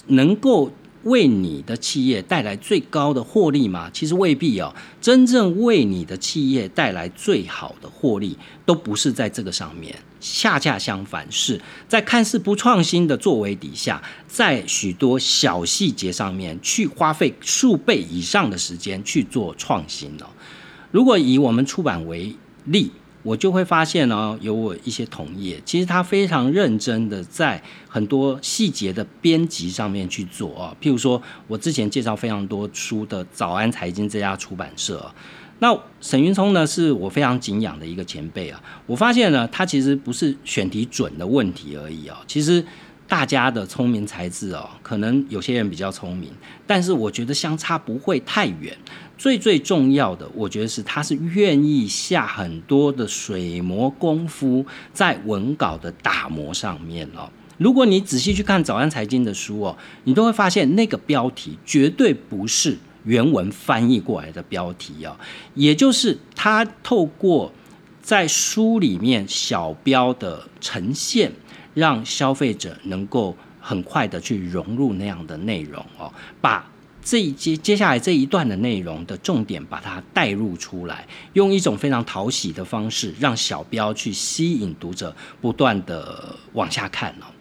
[0.08, 0.72] 能够。
[1.08, 3.90] 为你的企业带来最高的获利吗？
[3.92, 4.74] 其实未必哦。
[5.00, 9.94] 真正为你的企业带来最好的获利，都不是在这个上面。
[10.20, 20.26] 恰恰相反，是在看似不创新的作为底下，在许多小细节上面去花费数倍以上的时间去做创新哦。
[20.90, 22.34] 如果以我们出版为
[22.64, 22.90] 例。
[23.28, 30.74] 我就会发现呢，有我一些同业，其实他非常认真的在很多细节的编辑上面去做啊。
[30.80, 35.12] 譬如说，我之前介绍非常多书的早安财经这家出版社，
[35.58, 38.58] 那沈云聪呢是我非常敬仰的一个前辈啊。
[38.86, 42.64] 我发现呢，他其实不是选题准的问题而已啊，其实。
[43.10, 46.30] 大家的聪明才智哦，可能有些人比较聪明，
[46.66, 48.76] 但是我觉得相差不会太远。
[49.18, 57.28] 最最重要的，我觉得是他是愿意下很多的水磨功夫在文稿的打磨上面哦。
[57.58, 65.14] 如果你仔细去看早安财经的书哦，你都会发现那个标题绝对不是原文翻译过来的标题哦，
[65.54, 67.52] 也就是他透过
[68.00, 71.32] 在书里面小标的呈现。
[71.74, 76.68] 让消费者能够很快的去融入那样的内容哦，把
[77.10, 87.32] 这一接接下来这一段的内容的重点把它带入出来，用一种非常讨喜的方式，让小标去吸引读者不断的往下看哦。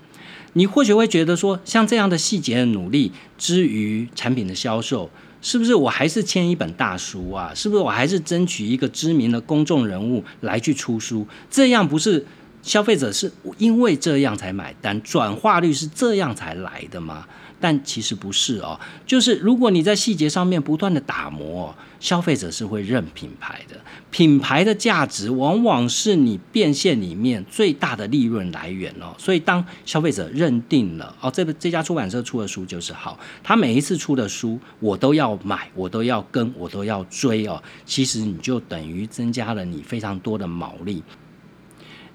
[0.53, 5.09] 你或许会觉得说，像这样的细节的努力之于产品的销售，
[5.41, 7.51] 是不是我还是签一本大书啊？
[7.53, 11.27] 是不是我还是争取一个知名的公众人物来去出书？
[11.51, 12.25] 这样不是？
[12.63, 17.25] 消费者是因为这样才买单，转化率是这样才来的吗？
[17.59, 23.75] 但其实不是哦，就是如果你在细节上面不断的打磨，消费者是会认品牌的。
[24.09, 29.13] 品牌的价值往往是你变现里面最大的利润来源哦。
[29.17, 37.61] 所以当消费者认定了哦，这个这家出版社出的书就是好，他每一次出的书我都要买，我都要跟，我都要追哦。
[37.85, 41.03] 其实你就等于增加了你非常多的毛利，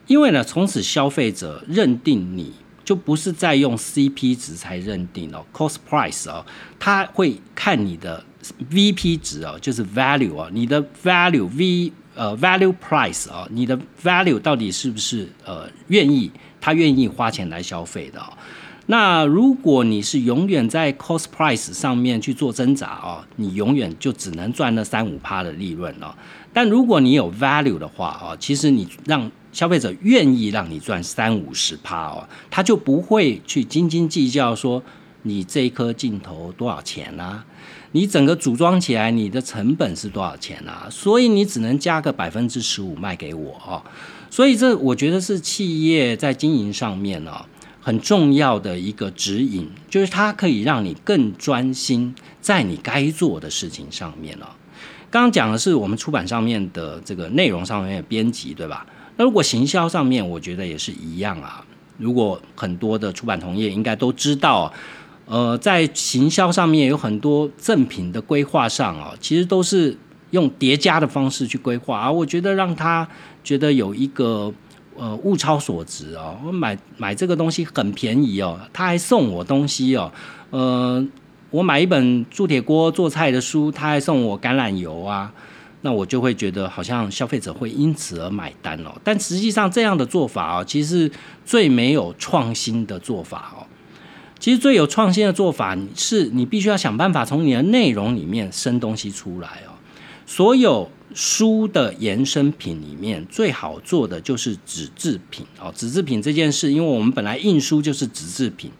[0.07, 2.53] 因为呢，从此消费者认定你。
[2.85, 6.45] 就不是在用 CP 值才认定哦，cost price 哦，
[6.79, 8.25] 他会看你的
[8.71, 16.31] VP 值哦，就是 value 哦，你的 value V 呃 value price 哦，你的 value 到底是不是呃愿意
[16.61, 18.33] 他愿意花钱来消费的哦？
[18.87, 26.13] 那如果你是永远在 cost price 上面去做挣扎哦，你永远就只能赚那三五趴的利润哦。
[26.53, 34.83] 但如果你有 value 的话哦，其实你让消费者愿意让你赚三五十趴哦，他就不会去斤斤计较说
[35.23, 37.45] 你这一颗镜头多少钱啊，
[37.93, 40.89] 你整个组装起来你的成本是多少钱啊？
[40.91, 43.81] 所以你只能加个百分之十五卖给我哦。
[44.29, 47.33] 所以这我觉得是企业在经营上面呢
[47.83, 54.57] 很重要的一个指引，就是它可以让你更专心在你该做的事情上面了。
[55.11, 58.87] 刚刚讲的是我们出版上面的这个内容上面的编辑，对吧？
[59.17, 61.63] 那如果行销上面，我觉得也是一样啊。
[61.99, 64.73] 如果很多的出版同业应该都知道，
[65.27, 69.97] 呃，在行销上面有很多赠品的规划上啊，其实都是
[70.31, 72.11] 用叠加的方式去规划啊。
[72.11, 73.07] 我觉得让他
[73.45, 74.53] 觉得有一个
[74.97, 80.13] 呃物超所值哦，我买买这个东西很便宜哦，他还送我东西哦，
[80.51, 81.07] 呃，
[81.51, 85.33] 我买一本铸铁锅做菜的书，他还送我橄榄油啊。
[85.85, 91.11] 那我就会觉得好像消费者会因此而买单哦，但实际上这样的做法哦，其实
[91.45, 93.67] 最没有创新的做法哦。
[94.39, 99.75] 其实最有创新的做法是你必须要想办法从你的内容里面生东西出来哦。
[100.25, 108.71] 所有书的延伸品里面最好做的就是纸制品哦，纸制品这件事，因为我们本来印书就是纸制品，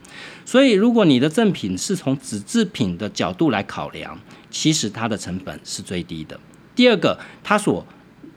[0.45, 4.19] 所以如果你的赠品是从纸制品的角度来考量，
[4.51, 6.39] 其实它的成本是最低的。
[6.75, 7.87] 第二个，它所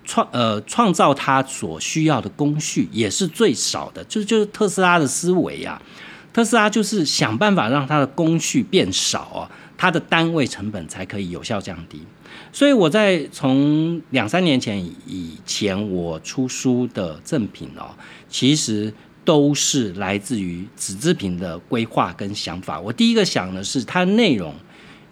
[0.03, 5.81] 创呃创造它所需要的工序也是最少的，就就是特斯拉的思维啊。
[6.35, 12.01] 特斯拉就是想办法让它的工序变少啊，它的单位成本才可以有效降低。
[12.51, 14.77] 所以我在从两三年前
[15.07, 17.95] 以前我出书的赠品哦，
[18.27, 22.77] 其实都是来自于纸制品的规划跟想法。
[22.81, 24.53] 我第一个想的是它内容。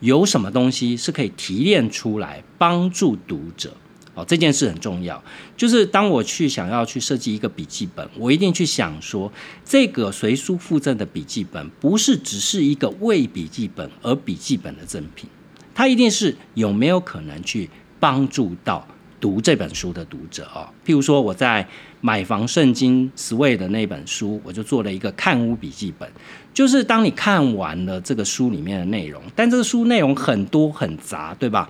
[0.02, 3.74] 有什么东西是可以提炼出来帮助读者？
[4.16, 5.22] 哦，这件事很重要。
[5.58, 9.32] 就是当我去想要去设计一个笔记本，我一定去想说，
[9.66, 15.30] 这个随书附赠的笔记本不是只是一个为笔记本而笔记本的赠品，
[15.74, 18.88] 它一定是有没有可能去帮助到。
[19.20, 21.66] 读这本书的读者哦，譬如说我在
[22.02, 26.06] 买房圣经十位的那本书，我就做了一个看屋笔记本，
[26.54, 31.70] 就是当你看完了这个书里面的内容，但这个书内容很多很杂，对吧？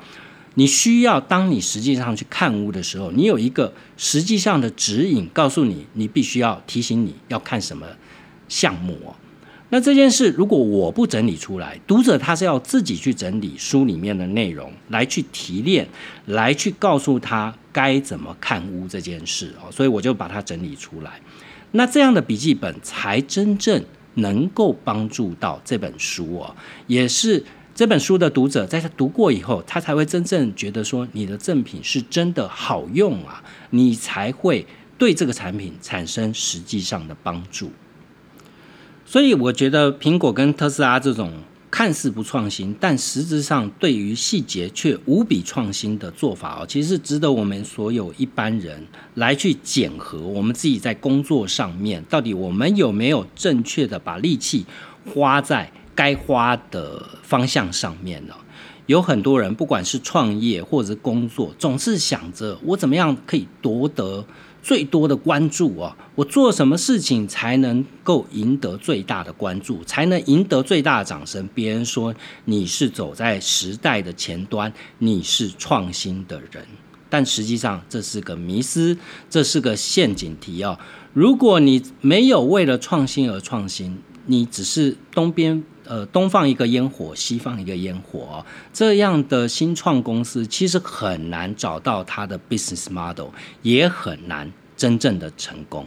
[0.56, 7.88] 你需要当你实际上去看屋的时候，你有一个实际上的指引，告诉你你必须要提醒你要看什么
[8.48, 9.16] 项目哦。
[9.70, 15.88] 那这件事如果我不整理出来，读者他是要自己去整理书里面的内容，来去提炼，
[16.28, 19.72] 来去告诉他该怎么看屋这件事哦。
[19.72, 21.20] 所以我就把它整理出来。
[21.72, 23.84] 那这样的笔记本才真正
[24.14, 27.44] 能够帮助到这本书哦，也是
[27.76, 34.66] 这本书的读者在他读过以后，他才会真正觉得说你的赠品是真的好用啊，你才会
[34.98, 37.72] 对这个产品产生实际上的帮助。
[39.06, 41.34] 所以我觉得苹果跟特斯拉这种
[41.72, 54.64] 看似不创新，但实质上对于细节却无比创新的做法哦，其实是值得我们所有一般人来去检核我们自己在工作上面到底我们有没有正确的把力气
[55.12, 58.34] 花在该花的方向上面呢？
[58.88, 64.26] 有很多人不管是创业或者工作，总是想着我怎么样可以夺得。
[64.62, 71.46] 最多的关注啊，我做什么事情才能够赢得最大的关注，才能赢得最大的掌声？
[71.54, 72.16] 别人说
[72.46, 76.66] 你是走在时代的前端，你是创新的人，
[77.10, 78.98] 但实际上这是个迷思，
[79.30, 80.80] 这是个陷阱题啊！
[81.12, 85.62] 如果你没有为了创新而创新，你只是东边。
[85.86, 93.28] 呃，东放一个烟火，西放一个烟火，这样的新创公司其实很难找到它的 business model，
[93.62, 95.86] 也很难真正的成功。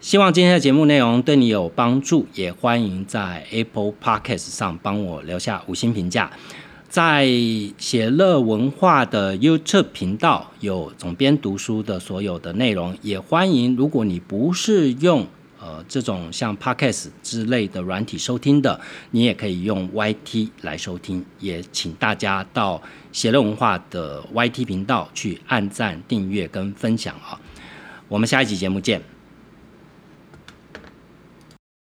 [0.00, 6.30] 希望今天的节目内容对你有帮助，也欢迎在 Apple Podcast 上帮我留下五星评价。
[6.88, 7.28] 在
[7.76, 13.76] 写乐文化的 YouTube 频道有总编读书的所有的内容，也欢迎。
[13.76, 15.26] 如果你不是用
[15.60, 18.80] 呃这种像 Podcast 之类的软体收听的，
[19.10, 21.24] 你也可以用 YT 来收听。
[21.40, 22.80] 也请大家到
[23.12, 27.38] 写乐文化的 YT 频道去按赞、订阅跟分享啊！
[28.08, 29.17] 我们下一集节目见。